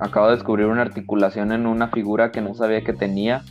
Acabo 0.00 0.28
de 0.28 0.36
descubrir 0.36 0.66
una 0.66 0.82
articulación 0.82 1.52
en 1.52 1.66
una 1.66 1.88
figura 1.88 2.32
que 2.32 2.40
no 2.40 2.54
sabía 2.54 2.82
que 2.82 2.94
tenía 2.94 3.42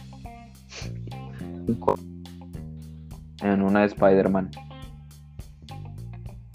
en 3.42 3.62
una 3.62 3.82
de 3.82 3.86
Spider-Man. 3.86 4.50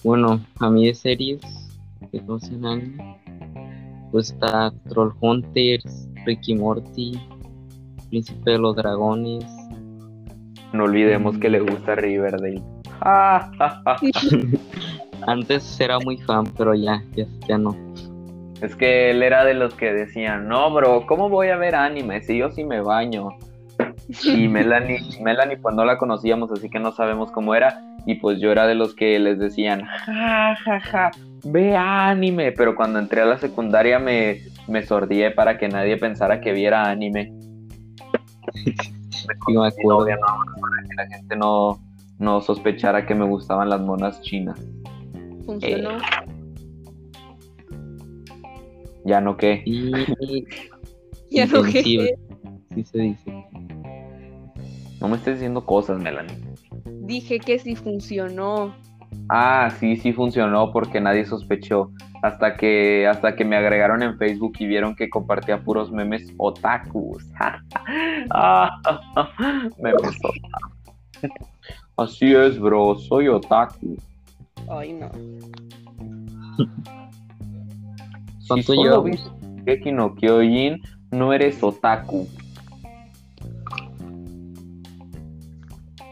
Bueno, 0.02 0.44
a 0.58 0.68
mí 0.68 0.86
de 0.86 0.94
series 0.94 1.40
que 2.10 2.20
no 2.22 2.38
sean 2.40 2.66
anime, 2.66 3.16
pues 4.10 4.32
está 4.32 4.72
Troll 4.88 5.12
Hunters, 5.20 6.08
Ricky 6.26 6.54
Morty, 6.56 7.12
Príncipe 8.10 8.50
de 8.50 8.58
los 8.58 8.74
Dragones. 8.74 9.46
No 10.72 10.84
olvidemos 10.84 11.38
que 11.38 11.48
le 11.48 11.60
gusta 11.60 11.94
Riverdale. 11.94 12.62
Antes 15.26 15.80
era 15.80 15.98
muy 16.00 16.16
fan, 16.18 16.44
pero 16.58 16.74
ya, 16.74 17.02
ya, 17.14 17.26
ya 17.48 17.58
no. 17.58 17.93
Es 18.64 18.74
que 18.76 19.10
él 19.10 19.22
era 19.22 19.44
de 19.44 19.52
los 19.52 19.74
que 19.74 19.92
decían, 19.92 20.48
no, 20.48 20.72
bro, 20.72 21.04
¿cómo 21.06 21.28
voy 21.28 21.48
a 21.48 21.56
ver 21.58 21.74
anime 21.74 22.22
si 22.22 22.38
yo 22.38 22.50
sí 22.50 22.64
me 22.64 22.80
baño? 22.80 23.28
Y 24.24 24.48
Melanie, 24.48 25.00
Melanie 25.20 25.58
pues 25.58 25.74
no 25.74 25.84
la 25.84 25.98
conocíamos, 25.98 26.50
así 26.50 26.70
que 26.70 26.78
no 26.78 26.90
sabemos 26.92 27.30
cómo 27.30 27.54
era. 27.54 27.78
Y 28.06 28.14
pues 28.14 28.40
yo 28.40 28.50
era 28.50 28.66
de 28.66 28.74
los 28.74 28.94
que 28.94 29.18
les 29.18 29.38
decían, 29.38 29.84
ja, 29.84 30.56
ja, 30.64 30.80
ja, 30.80 31.10
ve 31.44 31.76
anime. 31.76 32.52
Pero 32.52 32.74
cuando 32.74 32.98
entré 32.98 33.20
a 33.20 33.26
la 33.26 33.36
secundaria 33.36 33.98
me, 33.98 34.40
me 34.66 34.82
sordié 34.82 35.30
para 35.30 35.58
que 35.58 35.68
nadie 35.68 35.98
pensara 35.98 36.40
que 36.40 36.52
viera 36.52 36.88
anime. 36.88 37.32
Sí, 39.46 39.56
me 39.56 39.68
acuerdo. 39.68 40.00
novia, 40.00 40.16
no, 40.16 40.26
para 40.60 40.82
que 40.82 40.94
la 40.96 41.06
gente 41.06 41.36
no, 41.36 41.80
no 42.18 42.40
sospechara 42.40 43.06
que 43.06 43.14
me 43.14 43.24
gustaban 43.24 43.70
las 43.70 43.80
monas 43.80 44.20
chinas. 44.22 44.60
Funcionó. 45.46 45.92
Eh. 45.92 46.23
Ya 49.04 49.20
no 49.20 49.36
qué. 49.36 49.62
Y 49.64 49.92
ya 51.30 51.46
no 51.46 51.62
que 51.62 51.78
intensiva, 51.78 52.04
sí 52.74 52.84
se 52.84 52.98
dice. 52.98 53.44
No 55.00 55.08
me 55.08 55.16
estés 55.16 55.34
diciendo 55.34 55.64
cosas, 55.64 55.98
Melanie. 55.98 56.36
dije 57.02 57.38
que 57.38 57.58
sí 57.58 57.76
funcionó. 57.76 58.74
Ah, 59.28 59.70
sí, 59.78 59.96
sí 59.96 60.12
funcionó 60.12 60.72
porque 60.72 61.00
nadie 61.00 61.24
sospechó. 61.24 61.90
Hasta 62.22 62.56
que, 62.56 63.06
hasta 63.06 63.36
que 63.36 63.44
me 63.44 63.56
agregaron 63.56 64.02
en 64.02 64.16
Facebook 64.16 64.54
y 64.58 64.66
vieron 64.66 64.96
que 64.96 65.10
compartía 65.10 65.62
puros 65.62 65.90
memes 65.92 66.32
otakus. 66.38 67.24
Ah, 68.30 68.70
memes 69.78 70.00
otaku. 70.00 71.34
Así 71.96 72.34
es, 72.34 72.58
bro, 72.58 72.96
soy 72.96 73.28
otaku. 73.28 73.96
Ay, 74.68 74.94
no. 74.94 75.10
¿Cuánto 78.48 78.72
si 78.72 78.76
solo 78.76 79.02
viste 79.02 79.28
Shingeki 79.42 79.92
no 79.92 80.14
Kyojin, 80.14 80.80
no 81.10 81.32
eres 81.32 81.62
otaku. 81.62 82.26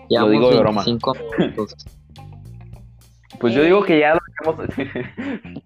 Llevamos 0.09 0.33
digo 0.33 0.51
de 0.51 0.59
broma. 0.61 0.83
25 0.85 1.13
minutos. 1.39 1.77
Pues 3.41 3.55
yo 3.55 3.63
digo 3.65 3.83
que 3.83 3.99
ya 4.01 4.15
lo 4.15 4.21
dejamos. 4.55 4.77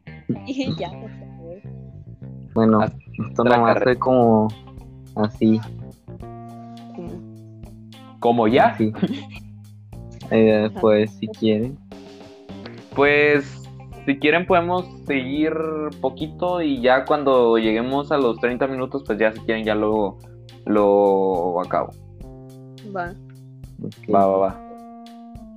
Y 0.46 0.74
ya, 0.76 0.90
por 0.90 1.11
favor. 1.11 1.57
Bueno, 2.55 2.85
esto 2.85 3.44
nomás 3.44 3.79
fue 3.83 3.96
como 3.96 4.48
así, 5.14 5.61
Como- 8.18 8.48
ya, 8.48 8.66
así. 8.68 8.92
Eh, 10.33 10.68
pues 10.81 11.12
si 11.12 11.29
quieren. 11.29 11.79
pues 12.96 13.56
si 14.07 14.19
quieren 14.19 14.47
podemos 14.47 14.87
seguir 15.07 15.53
poquito 16.01 16.62
y 16.62 16.81
ya 16.81 17.05
cuando 17.05 17.59
lleguemos 17.59 18.12
a 18.12 18.16
los 18.19 18.38
30 18.38 18.66
minutos, 18.69 19.03
pues 19.07 19.19
ya 19.19 19.33
si 19.33 19.40
quieren 19.40 19.64
ya 19.64 19.75
lo, 19.75 20.16
lo 20.64 21.61
acabo. 21.61 21.90
Va. 22.97 23.12
Va, 24.12 24.27
va, 24.27 24.38
va. 24.38 24.61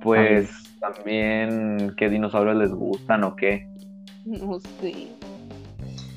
Pues 0.02 0.50
también, 0.80 1.94
¿qué 1.96 2.08
dinosaurios 2.08 2.56
les 2.56 2.72
gustan 2.72 3.24
o 3.24 3.36
qué? 3.36 3.66
No 4.26 4.58
sé. 4.60 5.08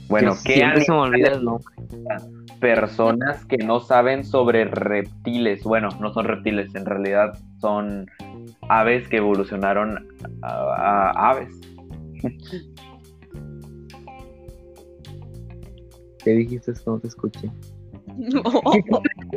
Bueno, 0.10 0.34
Que 0.44 0.56
¿qué 0.56 0.82
se 0.82 0.92
me 0.92 0.98
olvida 0.98 1.32
animales 1.32 1.38
el 1.38 1.44
nombre. 1.46 1.76
personas 2.60 3.46
que 3.46 3.58
no 3.58 3.80
saben 3.80 4.24
sobre 4.24 4.66
reptiles? 4.66 5.64
Bueno, 5.64 5.90
no 6.00 6.14
son 6.14 6.26
reptiles, 6.26 6.74
en 6.76 6.86
realidad 6.86 7.38
son 7.60 8.08
aves 8.70 9.08
que 9.08 9.18
evolucionaron 9.18 10.08
a, 10.42 11.12
a 11.12 11.30
aves. 11.30 11.50
¿Qué 16.24 16.32
dijiste? 16.32 16.72
Es 16.72 16.82
que 16.82 16.90
no 16.90 17.00
te 17.00 17.08
escuché. 17.08 17.50
No. 18.16 18.44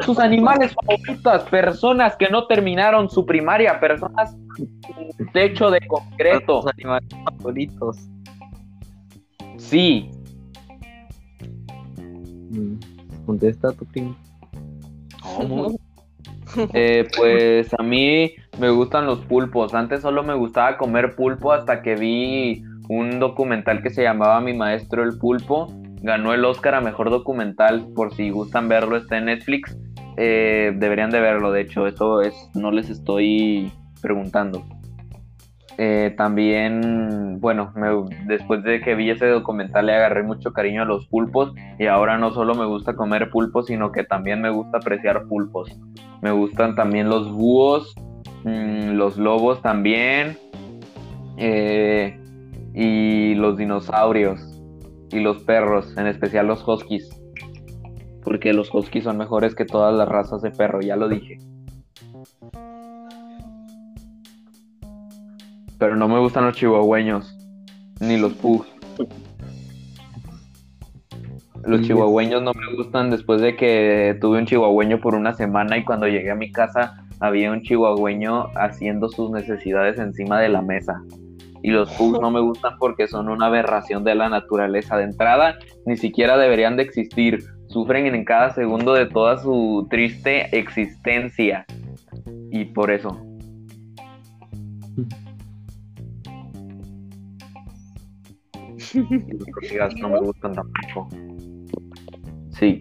Sus 0.05 0.19
animales 0.19 0.75
favoritos, 0.75 1.45
personas 1.45 2.15
que 2.17 2.29
no 2.29 2.47
terminaron 2.47 3.09
su 3.09 3.25
primaria, 3.25 3.81
personas 3.81 4.37
con 4.55 5.27
techo 5.33 5.71
de 5.71 5.81
concreto. 5.87 6.61
Tus 6.61 6.73
animales 6.73 7.09
favoritos. 7.25 7.97
Sí, 9.57 10.11
Mm, 12.51 12.77
Contesta 13.27 13.73
tu 13.73 13.85
primo. 13.87 14.17
Eh, 16.73 17.07
pues 17.15 17.69
a 17.79 17.83
mí 17.83 18.31
me 18.59 18.71
gustan 18.71 19.05
los 19.05 19.19
pulpos. 19.27 19.75
Antes 19.75 20.01
solo 20.01 20.23
me 20.23 20.33
gustaba 20.33 20.79
comer 20.79 21.15
pulpo 21.15 21.53
hasta 21.53 21.83
que 21.83 21.97
vi 21.97 22.65
un 22.89 23.19
documental 23.19 23.83
que 23.83 23.91
se 23.91 24.03
llamaba 24.03 24.41
Mi 24.41 24.55
Maestro 24.55 25.03
el 25.03 25.19
Pulpo. 25.19 25.73
Ganó 26.03 26.33
el 26.35 26.45
Oscar 26.45 26.75
a 26.75 26.81
Mejor 26.81 27.11
Documental. 27.11 27.87
Por 27.95 28.15
si 28.15 28.31
gustan 28.31 28.69
verlo, 28.69 28.97
está 28.97 29.19
en 29.19 29.27
Netflix. 29.27 29.77
Eh, 30.17 30.73
deberían 30.77 31.11
de 31.11 31.21
verlo, 31.21 31.53
de 31.53 31.61
hecho, 31.63 31.87
eso 31.87 32.23
es, 32.23 32.35
no 32.55 32.71
les 32.71 32.89
estoy 32.89 33.71
preguntando. 34.01 34.65
Eh, 35.79 36.15
también, 36.17 37.39
bueno, 37.39 37.71
me- 37.77 37.89
después 38.27 38.63
de 38.63 38.81
que 38.81 38.95
vi 38.95 39.11
ese 39.11 39.27
documental 39.27 39.85
le 39.85 39.95
agarré 39.95 40.23
mucho 40.23 40.55
cariño 40.55 40.83
a 40.83 40.85
los 40.87 41.07
pulpos 41.09 41.53
y 41.79 41.85
ahora 41.87 42.17
no 42.17 42.31
solo 42.31 42.55
me 42.55 42.65
gusta 42.65 42.95
comer 42.97 43.29
pulpos, 43.29 43.67
sino 43.67 43.93
que 43.93 44.03
también 44.05 44.41
me 44.41 44.49
gusta 44.49 44.79
apreciar 44.79 45.27
pulpos. 45.27 45.69
Me 46.23 46.31
gustan 46.31 46.77
también 46.77 47.11
los 47.11 47.31
búhos, 47.31 47.95
mm, 48.45 48.93
los 48.93 49.19
lobos 49.19 49.61
también, 49.61 50.39
eh, 51.37 52.19
y 52.77 53.35
los 53.37 53.57
dinosaurios, 53.57 54.39
y 55.11 55.21
los 55.21 55.43
perros, 55.45 55.97
en 55.97 56.07
especial 56.09 56.47
los 56.47 56.63
huskies. 56.69 57.09
Porque 58.23 58.53
los 58.53 58.73
huskies 58.73 59.05
son 59.05 59.17
mejores 59.17 59.55
que 59.55 59.65
todas 59.65 59.95
las 59.95 60.07
razas 60.07 60.43
de 60.43 60.51
perro, 60.51 60.83
ya 60.83 60.95
lo 60.95 61.09
dije. 61.09 61.39
Pero 65.79 65.97
no 65.97 66.07
me 66.07 66.19
gustan 66.19 66.45
los 66.45 66.57
chihuahueños, 66.57 67.35
ni 68.01 68.19
los 68.19 68.35
pugs. 68.35 68.69
Los 71.65 71.81
chihuahueños 71.81 72.43
no 72.43 72.53
me 72.53 72.77
gustan 72.77 73.11
después 73.11 73.41
de 73.41 73.57
que 73.57 74.19
tuve 74.21 74.39
un 74.39 74.47
chihuahueño 74.47 75.01
por 75.01 75.15
una 75.15 75.33
semana 75.33 75.79
y 75.79 75.85
cuando 75.85 76.07
llegué 76.07 76.31
a 76.31 76.37
mi 76.37 76.53
casa 76.53 77.07
había 77.21 77.51
un 77.51 77.63
chihuahueño 77.63 78.49
haciendo 78.55 79.09
sus 79.09 79.31
necesidades 79.31 79.99
encima 79.99 80.39
de 80.41 80.51
la 80.51 80.61
mesa. 80.61 81.03
Y 81.63 81.71
los 81.71 81.91
pugs 81.99 82.21
no 82.21 82.31
me 82.31 82.41
gustan 82.41 82.79
porque 82.79 83.07
son 83.09 83.29
una 83.29 83.47
aberración 83.47 84.05
de 84.05 84.15
la 84.15 84.29
naturaleza. 84.29 84.97
De 84.97 85.05
entrada, 85.05 85.57
ni 85.85 85.97
siquiera 85.97 86.37
deberían 86.37 86.77
de 86.77 86.83
existir. 86.85 87.45
Sufren 87.69 88.07
en 88.07 88.25
cada 88.25 88.51
segundo 88.51 88.95
de 88.95 89.07
toda 89.07 89.39
su 89.39 89.87
triste 89.91 90.57
existencia. 90.57 91.67
Y 92.51 92.65
por 92.67 92.91
eso. 92.91 93.21
Los 98.95 99.95
no 99.97 100.09
me 100.09 100.21
gustan 100.21 100.55
tampoco. 100.55 101.09
Sí. 102.51 102.81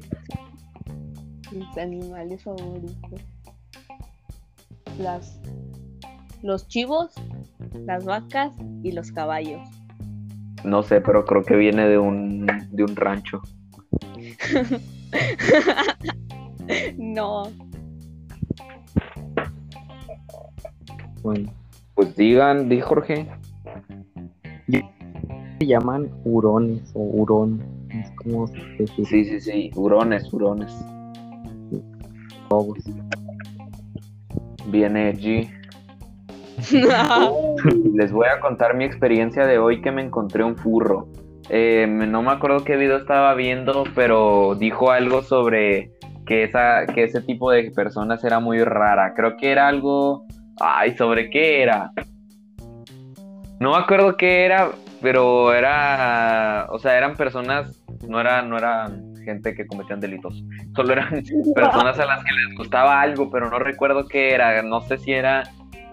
Mis 1.52 1.78
animales 1.78 2.44
favoritos. 2.44 3.22
Las, 4.98 5.42
los 6.46 6.68
chivos, 6.68 7.12
las 7.88 8.06
vacas 8.06 8.54
y 8.84 8.92
los 8.92 9.12
caballos. 9.12 9.68
No 10.64 10.84
sé, 10.84 11.02
pero 11.02 11.26
creo 11.26 11.44
que 11.44 11.56
viene 11.56 11.88
de 11.88 11.98
un, 11.98 12.46
de 12.72 12.84
un 12.84 12.96
rancho. 12.96 13.42
No, 16.98 17.44
Bueno, 21.22 21.52
Pues 21.94 22.16
digan, 22.16 22.68
di 22.70 22.82
Jorge. 22.82 23.28
se 24.68 25.66
llaman 25.68 26.10
hurones 26.24 26.92
o 26.96 27.02
hurón. 27.02 27.62
Es 27.90 28.10
como 28.18 28.48
Sí, 28.48 29.26
sí, 29.26 29.40
sí. 29.40 29.72
Hurones, 29.76 30.32
hurones. 30.34 30.74
lobos. 32.50 32.80
Viene 34.68 35.14
G. 35.14 35.50
Les 37.94 38.12
voy 38.12 38.28
a 38.28 38.40
contar 38.40 38.76
mi 38.76 38.86
experiencia 38.86 39.46
de 39.46 39.58
hoy 39.58 39.82
que 39.82 39.92
me 39.92 40.02
encontré 40.02 40.44
un 40.44 40.56
furro. 40.56 41.08
Eh, 41.50 41.86
no 41.88 42.24
me 42.24 42.32
acuerdo 42.32 42.64
qué 42.64 42.76
video 42.76 42.98
estaba 42.98 43.34
viendo, 43.36 43.84
pero 43.94 44.56
dijo 44.56 44.92
algo 44.92 45.22
sobre 45.22 45.92
que, 46.26 46.44
esa, 46.44 46.86
que 46.88 47.04
ese 47.04 47.22
tipo 47.22 47.52
de 47.52 47.72
personas 47.72 48.24
era 48.24 48.40
muy 48.40 48.64
rara. 48.64 49.14
Creo 49.16 49.38
que 49.38 49.52
era 49.52 49.68
algo... 49.68 50.26
Ay, 50.60 50.96
¿sobre 50.96 51.30
qué 51.30 51.62
era? 51.62 51.92
No 53.60 53.72
me 53.72 53.78
acuerdo 53.78 54.18
qué 54.18 54.46
era, 54.46 54.72
pero 55.02 55.54
era... 55.54 56.68
O 56.72 56.80
sea, 56.80 56.98
eran 56.98 57.16
personas... 57.16 57.84
No, 58.08 58.20
era, 58.20 58.42
no 58.42 58.58
eran 58.58 59.16
gente 59.24 59.56
que 59.56 59.68
cometían 59.68 60.00
delitos. 60.00 60.44
Solo 60.76 60.94
eran 60.94 61.24
personas 61.56 62.00
a 62.00 62.06
las 62.06 62.24
que 62.24 62.32
les 62.34 62.58
gustaba 62.58 63.02
algo, 63.02 63.30
pero 63.30 63.50
no 63.50 63.60
recuerdo 63.60 64.08
qué 64.08 64.34
era. 64.34 64.62
No 64.64 64.82
sé 64.82 64.98
si 64.98 65.12
era... 65.12 65.44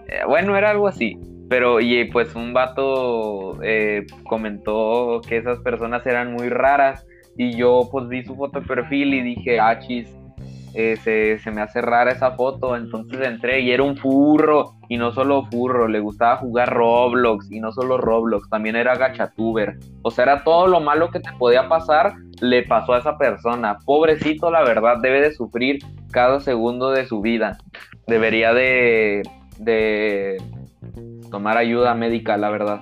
eh, 0.07 0.21
bueno, 0.27 0.55
era 0.57 0.71
algo 0.71 0.87
así. 0.87 1.17
Pero, 1.49 1.79
y 1.79 2.05
pues 2.05 2.35
un 2.35 2.53
vato 2.53 3.61
eh, 3.63 4.05
comentó 4.23 5.21
que 5.27 5.37
esas 5.37 5.59
personas 5.59 6.05
eran 6.05 6.33
muy 6.33 6.49
raras. 6.49 7.05
Y 7.37 7.55
yo 7.55 7.89
pues 7.91 8.07
vi 8.07 8.23
su 8.23 8.35
foto 8.35 8.59
de 8.59 8.65
perfil 8.67 9.13
y 9.13 9.21
dije, 9.21 9.59
ah, 9.59 9.79
chis, 9.79 10.15
eh, 10.75 10.97
se, 11.03 11.37
se 11.37 11.51
me 11.51 11.61
hace 11.61 11.81
rara 11.81 12.11
esa 12.11 12.31
foto, 12.31 12.75
entonces 12.75 13.21
entré 13.21 13.59
y 13.61 13.69
era 13.71 13.83
un 13.83 13.95
furro, 13.95 14.73
y 14.89 14.97
no 14.97 15.11
solo 15.11 15.45
furro, 15.51 15.87
le 15.87 15.99
gustaba 15.99 16.37
jugar 16.37 16.73
Roblox, 16.73 17.51
y 17.51 17.59
no 17.59 17.71
solo 17.71 17.99
Roblox, 17.99 18.49
también 18.49 18.75
era 18.75 18.95
gachatuber, 18.95 19.77
o 20.01 20.09
sea, 20.09 20.23
era 20.23 20.43
todo 20.43 20.65
lo 20.65 20.79
malo 20.79 21.11
que 21.11 21.19
te 21.19 21.31
podía 21.33 21.69
pasar, 21.69 22.15
le 22.41 22.63
pasó 22.63 22.93
a 22.93 22.99
esa 22.99 23.19
persona, 23.19 23.77
pobrecito, 23.85 24.49
la 24.49 24.63
verdad, 24.63 24.97
debe 24.99 25.21
de 25.21 25.33
sufrir 25.33 25.77
cada 26.11 26.39
segundo 26.39 26.89
de 26.89 27.05
su 27.05 27.21
vida, 27.21 27.59
debería 28.07 28.51
de, 28.55 29.21
de 29.59 30.37
tomar 31.29 31.57
ayuda 31.57 31.93
médica, 31.95 32.37
la 32.37 32.49
verdad. 32.49 32.81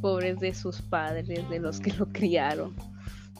Pobres 0.00 0.38
de 0.40 0.54
sus 0.54 0.82
padres, 0.82 1.26
de 1.48 1.58
los 1.58 1.80
que 1.80 1.92
lo 1.92 2.06
criaron. 2.06 2.74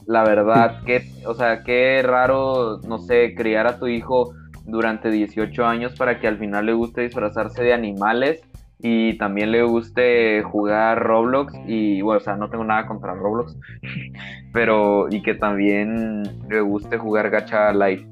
La 0.07 0.23
verdad, 0.23 0.83
que, 0.85 1.09
o 1.25 1.33
sea, 1.33 1.63
qué 1.63 2.01
raro, 2.03 2.79
no 2.87 2.99
sé, 2.99 3.33
criar 3.35 3.67
a 3.67 3.79
tu 3.79 3.87
hijo 3.87 4.33
durante 4.65 5.11
18 5.11 5.65
años 5.65 5.93
para 5.95 6.19
que 6.19 6.27
al 6.27 6.37
final 6.37 6.65
le 6.65 6.73
guste 6.73 7.01
disfrazarse 7.01 7.63
de 7.63 7.73
animales 7.73 8.41
y 8.79 9.17
también 9.17 9.51
le 9.51 9.63
guste 9.63 10.43
jugar 10.43 11.01
Roblox 11.01 11.53
y, 11.65 12.01
bueno, 12.01 12.19
o 12.19 12.23
sea, 12.23 12.35
no 12.35 12.49
tengo 12.49 12.63
nada 12.63 12.85
contra 12.87 13.13
Roblox, 13.13 13.57
pero 14.53 15.07
y 15.09 15.21
que 15.21 15.35
también 15.35 16.23
le 16.49 16.61
guste 16.61 16.97
jugar 16.97 17.29
Gacha 17.29 17.71
Live. 17.73 18.07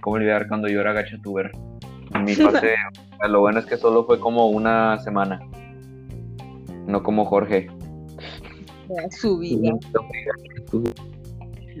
¿Cómo 0.00 0.16
olvidar 0.16 0.48
cuando 0.48 0.68
yo 0.68 0.80
era 0.80 0.92
Gacha 0.92 1.16
Tuber? 1.22 1.50
Mi 2.24 2.34
lo 3.28 3.40
bueno 3.40 3.58
es 3.58 3.66
que 3.66 3.76
solo 3.76 4.04
fue 4.04 4.20
como 4.20 4.48
una 4.48 4.98
semana, 4.98 5.40
no 6.86 7.02
como 7.02 7.24
Jorge. 7.24 7.68
Su 9.10 9.38
vida. 9.38 9.72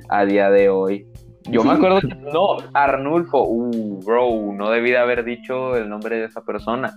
A 0.08 0.24
día 0.24 0.50
de 0.50 0.68
hoy. 0.68 1.06
Yo 1.50 1.62
me 1.62 1.72
acuerdo 1.72 2.00
que 2.00 2.08
no, 2.08 2.56
Arnulfo, 2.72 3.44
uh, 3.46 4.00
bro, 4.02 4.52
no 4.54 4.70
debí 4.70 4.90
de 4.90 4.98
haber 4.98 5.24
dicho 5.24 5.76
el 5.76 5.88
nombre 5.88 6.18
de 6.18 6.24
esa 6.26 6.42
persona. 6.42 6.94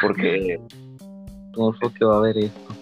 Porque. 0.00 0.60
Arnulfo 1.52 1.92
que 1.92 2.04
va 2.04 2.16
a 2.16 2.20
ver 2.20 2.38
esto. 2.38 2.74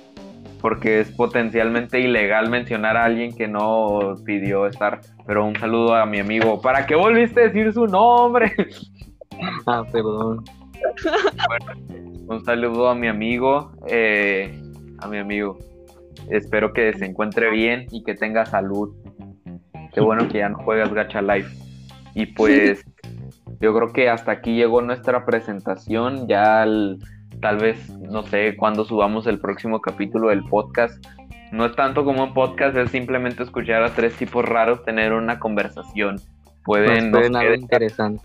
Porque 0.60 1.00
es 1.00 1.10
potencialmente 1.10 1.98
ilegal 1.98 2.48
mencionar 2.48 2.96
a 2.96 3.04
alguien 3.04 3.34
que 3.34 3.48
no 3.48 4.14
pidió 4.24 4.66
estar. 4.66 5.00
Pero 5.26 5.44
un 5.44 5.56
saludo 5.56 5.96
a 5.96 6.06
mi 6.06 6.20
amigo. 6.20 6.60
¿Para 6.60 6.86
qué 6.86 6.94
volviste 6.94 7.40
a 7.40 7.44
decir 7.48 7.72
su 7.72 7.86
nombre? 7.88 8.52
Ah, 9.66 9.82
perdón. 9.90 10.44
Un 12.26 12.44
saludo 12.44 12.88
a 12.88 12.94
mi 12.94 13.08
amigo. 13.08 13.72
eh, 13.88 14.58
a 15.00 15.08
mi 15.08 15.18
amigo. 15.18 15.58
Espero 16.30 16.72
que 16.72 16.92
se 16.94 17.04
encuentre 17.06 17.50
bien 17.50 17.86
y 17.90 18.04
que 18.04 18.14
tenga 18.14 18.46
salud. 18.46 18.94
Qué 19.92 20.00
bueno 20.00 20.28
que 20.28 20.38
ya 20.38 20.48
no 20.48 20.58
juegas 20.58 20.92
Gacha 20.94 21.20
Life. 21.20 21.50
Y 22.14 22.26
pues 22.26 22.84
yo 23.60 23.74
creo 23.74 23.92
que 23.92 24.08
hasta 24.08 24.32
aquí 24.32 24.54
llegó 24.54 24.80
nuestra 24.82 25.24
presentación. 25.24 26.28
Ya 26.28 26.62
al- 26.62 26.98
tal 27.40 27.58
vez, 27.58 27.90
no 27.98 28.22
sé, 28.22 28.56
cuando 28.56 28.84
subamos 28.84 29.26
el 29.26 29.40
próximo 29.40 29.80
capítulo 29.80 30.28
del 30.28 30.44
podcast. 30.44 31.04
No 31.50 31.66
es 31.66 31.74
tanto 31.74 32.04
como 32.04 32.22
un 32.24 32.32
podcast, 32.32 32.76
es 32.76 32.90
simplemente 32.90 33.42
escuchar 33.42 33.82
a 33.82 33.90
tres 33.94 34.14
tipos 34.16 34.44
raros 34.44 34.84
tener 34.84 35.12
una 35.12 35.38
conversación. 35.38 36.16
Pueden, 36.64 37.10
no 37.10 37.18
esperen 37.18 37.32
sé, 37.32 37.38
algo 37.38 37.54
interesante. 37.54 38.24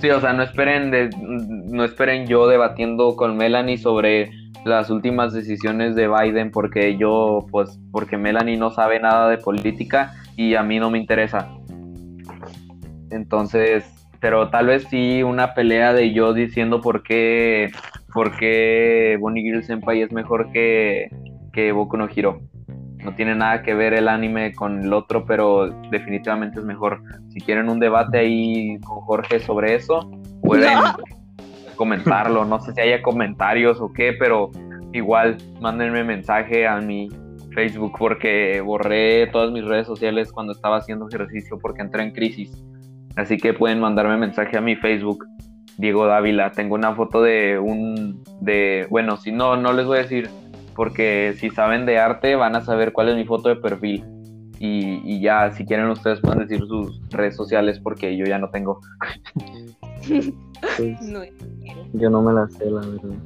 Sí, 0.00 0.10
o 0.10 0.20
sea, 0.20 0.32
no 0.32 0.42
esperen 0.42 0.90
de, 0.90 1.10
no 1.18 1.84
esperen 1.84 2.26
yo 2.26 2.46
debatiendo 2.46 3.16
con 3.16 3.36
Melanie 3.36 3.78
sobre 3.78 4.30
las 4.64 4.90
últimas 4.90 5.32
decisiones 5.32 5.94
de 5.94 6.08
Biden 6.08 6.50
porque 6.50 6.96
yo, 6.96 7.46
pues, 7.50 7.78
porque 7.92 8.16
Melanie 8.16 8.56
no 8.56 8.70
sabe 8.70 9.00
nada 9.00 9.28
de 9.30 9.38
política 9.38 10.12
y 10.36 10.54
a 10.54 10.62
mí 10.62 10.78
no 10.78 10.90
me 10.90 10.98
interesa. 10.98 11.48
Entonces, 13.10 13.84
pero 14.20 14.50
tal 14.50 14.66
vez 14.66 14.86
sí 14.90 15.22
una 15.22 15.54
pelea 15.54 15.92
de 15.92 16.12
yo 16.12 16.34
diciendo 16.34 16.80
por 16.80 17.02
qué, 17.02 17.70
por 18.12 18.36
qué 18.36 19.16
Bonnie 19.20 19.44
Girl 19.44 19.62
Senpai 19.62 20.02
es 20.02 20.12
mejor 20.12 20.50
que, 20.52 21.08
que 21.52 21.72
Boku 21.72 21.96
no 21.96 22.08
Hero. 22.14 22.40
No 23.06 23.14
tiene 23.14 23.36
nada 23.36 23.62
que 23.62 23.72
ver 23.72 23.94
el 23.94 24.08
anime 24.08 24.52
con 24.52 24.82
el 24.82 24.92
otro, 24.92 25.24
pero 25.26 25.70
definitivamente 25.92 26.58
es 26.58 26.64
mejor. 26.64 27.00
Si 27.28 27.40
quieren 27.40 27.68
un 27.68 27.78
debate 27.78 28.18
ahí 28.18 28.80
con 28.80 29.00
Jorge 29.02 29.38
sobre 29.38 29.76
eso, 29.76 30.10
pueden 30.42 30.76
comentarlo. 31.76 32.44
No 32.44 32.60
sé 32.60 32.72
si 32.74 32.80
haya 32.80 33.02
comentarios 33.02 33.80
o 33.80 33.92
qué, 33.92 34.12
pero 34.18 34.50
igual 34.92 35.38
mándenme 35.60 36.02
mensaje 36.02 36.66
a 36.66 36.80
mi 36.80 37.08
Facebook 37.54 37.92
porque 37.96 38.60
borré 38.60 39.28
todas 39.28 39.52
mis 39.52 39.64
redes 39.64 39.86
sociales 39.86 40.32
cuando 40.32 40.52
estaba 40.52 40.78
haciendo 40.78 41.06
ejercicio 41.06 41.60
porque 41.60 41.82
entré 41.82 42.02
en 42.02 42.10
crisis. 42.10 42.60
Así 43.14 43.36
que 43.36 43.54
pueden 43.54 43.78
mandarme 43.78 44.16
mensaje 44.16 44.58
a 44.58 44.60
mi 44.60 44.74
Facebook. 44.74 45.24
Diego 45.78 46.06
Dávila, 46.06 46.50
tengo 46.50 46.74
una 46.74 46.92
foto 46.96 47.22
de 47.22 47.56
un 47.56 48.24
de 48.40 48.88
bueno, 48.90 49.16
si 49.16 49.30
no 49.30 49.56
no 49.56 49.72
les 49.72 49.86
voy 49.86 49.98
a 49.98 50.02
decir 50.02 50.28
porque 50.76 51.34
si 51.38 51.50
saben 51.50 51.86
de 51.86 51.98
arte 51.98 52.36
van 52.36 52.54
a 52.54 52.60
saber 52.60 52.92
cuál 52.92 53.08
es 53.08 53.16
mi 53.16 53.24
foto 53.24 53.48
de 53.48 53.56
perfil. 53.56 54.04
Y, 54.58 55.00
y 55.04 55.20
ya, 55.20 55.50
si 55.52 55.66
quieren 55.66 55.88
ustedes 55.88 56.20
pueden 56.20 56.38
decir 56.40 56.60
sus 56.66 57.00
redes 57.10 57.36
sociales 57.36 57.80
porque 57.80 58.16
yo 58.16 58.24
ya 58.24 58.38
no 58.38 58.50
tengo. 58.50 58.80
Pues, 59.34 60.32
No, 61.02 61.20
yo 61.92 62.10
no 62.10 62.22
me 62.22 62.32
la 62.32 62.48
sé, 62.48 62.70
la 62.70 62.80
verdad. 62.80 63.16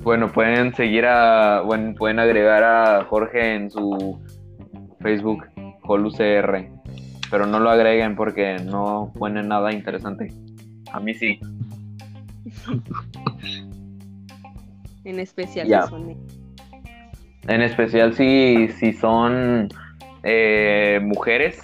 Bueno, 0.00 0.32
pueden 0.32 0.74
seguir 0.74 1.06
a, 1.06 1.60
bueno, 1.60 1.94
pueden 1.94 2.18
agregar 2.18 2.64
a 2.64 3.04
Jorge 3.04 3.54
en 3.54 3.70
su 3.70 4.20
Facebook, 5.00 5.44
JoluCR, 5.82 6.68
pero 7.30 7.46
no 7.46 7.60
lo 7.60 7.70
agreguen 7.70 8.16
porque 8.16 8.56
no 8.64 9.12
pone 9.16 9.42
nada 9.44 9.72
interesante. 9.72 10.34
A 10.92 10.98
mí 10.98 11.14
sí. 11.14 11.38
en 15.04 15.20
especial 15.20 15.66
si 15.66 15.88
son 15.88 16.16
En 17.48 17.62
especial 17.62 18.14
si, 18.14 18.68
si 18.68 18.92
son 18.92 19.68
eh, 20.22 21.00
mujeres, 21.02 21.60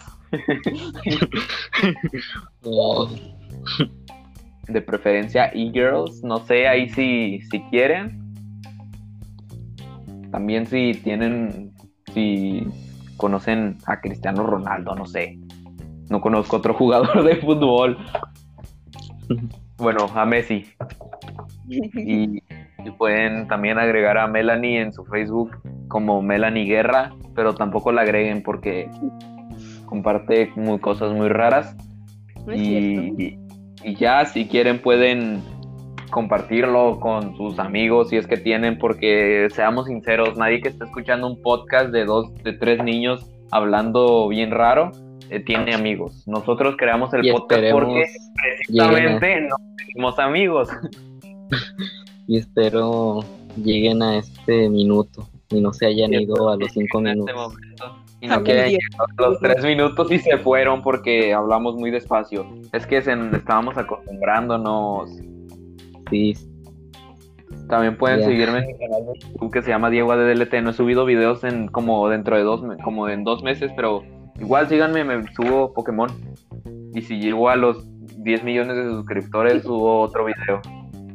Oh, 2.64 3.09
de 4.68 4.83
preferencia 4.83 5.46
e-girls, 5.55 6.22
no 6.22 6.38
sé, 6.38 6.68
ahí 6.68 6.88
si, 6.90 7.40
si 7.51 7.61
quieren. 7.70 8.24
También 10.31 10.66
si 10.66 10.92
tienen, 10.92 11.72
si 12.12 12.66
conocen 13.16 13.79
a 13.87 14.01
Cristiano 14.01 14.44
Ronaldo, 14.44 14.94
no 14.94 15.07
sé. 15.07 15.38
No 16.11 16.20
conozco 16.20 16.57
otro 16.57 16.74
jugador 16.74 17.24
de 17.24 17.37
fútbol. 17.37 17.98
Bueno, 19.77 20.07
a 20.12 20.27
Messi. 20.27 20.66
Y, 21.94 22.42
y 22.88 22.90
pueden 22.92 23.46
también 23.48 23.79
agregar 23.79 24.18
a 24.18 24.27
Melanie 24.27 24.81
en 24.81 24.92
su 24.92 25.05
Facebook 25.05 25.57
como 25.88 26.22
Melanie 26.22 26.66
Guerra, 26.66 27.12
pero 27.35 27.55
tampoco 27.55 27.92
la 27.92 28.03
agreguen 28.03 28.42
porque 28.42 28.90
comparte 29.87 30.51
muy, 30.57 30.79
cosas 30.79 31.12
muy 31.12 31.29
raras. 31.29 31.77
No. 32.46 32.55
Y, 32.55 33.38
y 33.85 33.94
ya, 33.96 34.24
si 34.24 34.46
quieren, 34.46 34.81
pueden 34.81 35.42
compartirlo 36.11 36.98
con 37.01 37.37
sus 37.37 37.59
amigos 37.59 38.09
si 38.09 38.16
es 38.16 38.27
que 38.27 38.37
tienen, 38.37 38.79
porque 38.79 39.48
seamos 39.51 39.87
sinceros, 39.87 40.37
nadie 40.37 40.61
que 40.61 40.68
esté 40.68 40.85
escuchando 40.85 41.27
un 41.27 41.40
podcast 41.42 41.90
de 41.90 42.05
dos, 42.05 42.33
de 42.42 42.53
tres 42.55 42.83
niños 42.83 43.31
hablando 43.51 44.29
bien 44.29 44.51
raro, 44.51 44.92
eh, 45.31 45.40
tiene 45.40 45.74
amigos. 45.74 46.27
Nosotros 46.27 46.77
creamos 46.79 47.12
el 47.14 47.27
y 47.27 47.33
podcast 47.33 47.70
porque 47.70 48.05
precisamente 48.42 49.42
no 49.42 49.57
tenemos 49.77 50.18
amigos. 50.18 50.68
y 52.29 52.37
espero 52.37 53.21
lleguen 53.57 54.03
a 54.03 54.19
este 54.19 54.69
minuto 54.69 55.27
y 55.51 55.61
no 55.61 55.73
se 55.73 55.87
hayan 55.87 56.11
Sí, 56.11 56.23
ido 56.23 56.51
a 56.51 56.57
los 56.57 56.71
cinco 56.71 56.99
en 56.99 57.05
minutos. 57.05 57.29
este 57.31 57.41
momento. 57.41 58.05
Y 58.21 58.27
A 58.29 58.37
no 58.37 58.45
que 58.45 58.79
los 59.19 59.38
tres 59.41 59.64
minutos 59.64 60.11
y 60.12 60.19
se 60.19 60.38
fueron 60.38 60.83
porque 60.83 61.33
hablamos 61.33 61.77
muy 61.77 61.91
despacio. 61.91 62.47
Es 62.73 62.87
que 62.87 63.01
se, 63.01 63.12
estábamos 63.33 63.77
acostumbrándonos. 63.79 65.11
Sí, 66.11 66.35
También 67.69 67.97
pueden 67.97 68.25
seguirme 68.25 68.59
en 68.59 68.67
mi 68.67 68.79
canal 68.79 69.07
de 69.07 69.19
YouTube 69.21 69.53
que 69.53 69.62
se 69.62 69.71
llama 69.71 69.88
Diego 69.91 70.12
ADLT. 70.12 70.55
No 70.62 70.71
he 70.71 70.75
subido 70.75 71.05
videos 71.05 71.45
en 71.45 71.69
como 71.69 72.09
dentro 72.09 72.37
de 72.37 72.42
dos, 72.42 72.61
como 72.83 73.09
en 73.09 73.25
dos 73.25 73.42
meses, 73.42 73.71
pero 73.77 74.02
igual 74.40 74.69
síganme, 74.69 75.05
me 75.05 75.23
subo 75.35 75.73
Pokémon. 75.73 76.11
Y 76.94 77.02
si 77.02 77.21
llego 77.21 77.48
a 77.48 77.57
los 77.57 77.87
10 78.23 78.42
millones 78.44 78.77
de 78.77 78.85
suscriptores, 78.90 79.63
subo 79.63 80.00
otro 80.00 80.25
video. 80.25 80.61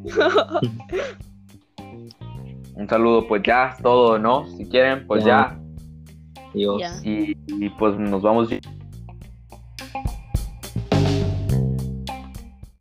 Un 2.75 2.89
saludo, 2.89 3.27
pues 3.27 3.43
ya 3.43 3.69
es 3.69 3.77
todo, 3.83 4.17
¿no? 4.19 4.45
Si 4.57 4.65
quieren, 4.67 5.05
pues 5.07 5.23
Ya. 5.23 5.57
ya. 6.35 6.43
Dios. 6.53 6.81
Ya. 6.81 6.91
Y, 7.03 7.37
y 7.47 7.69
pues 7.69 7.97
nos 7.97 8.21
vamos 8.21 8.49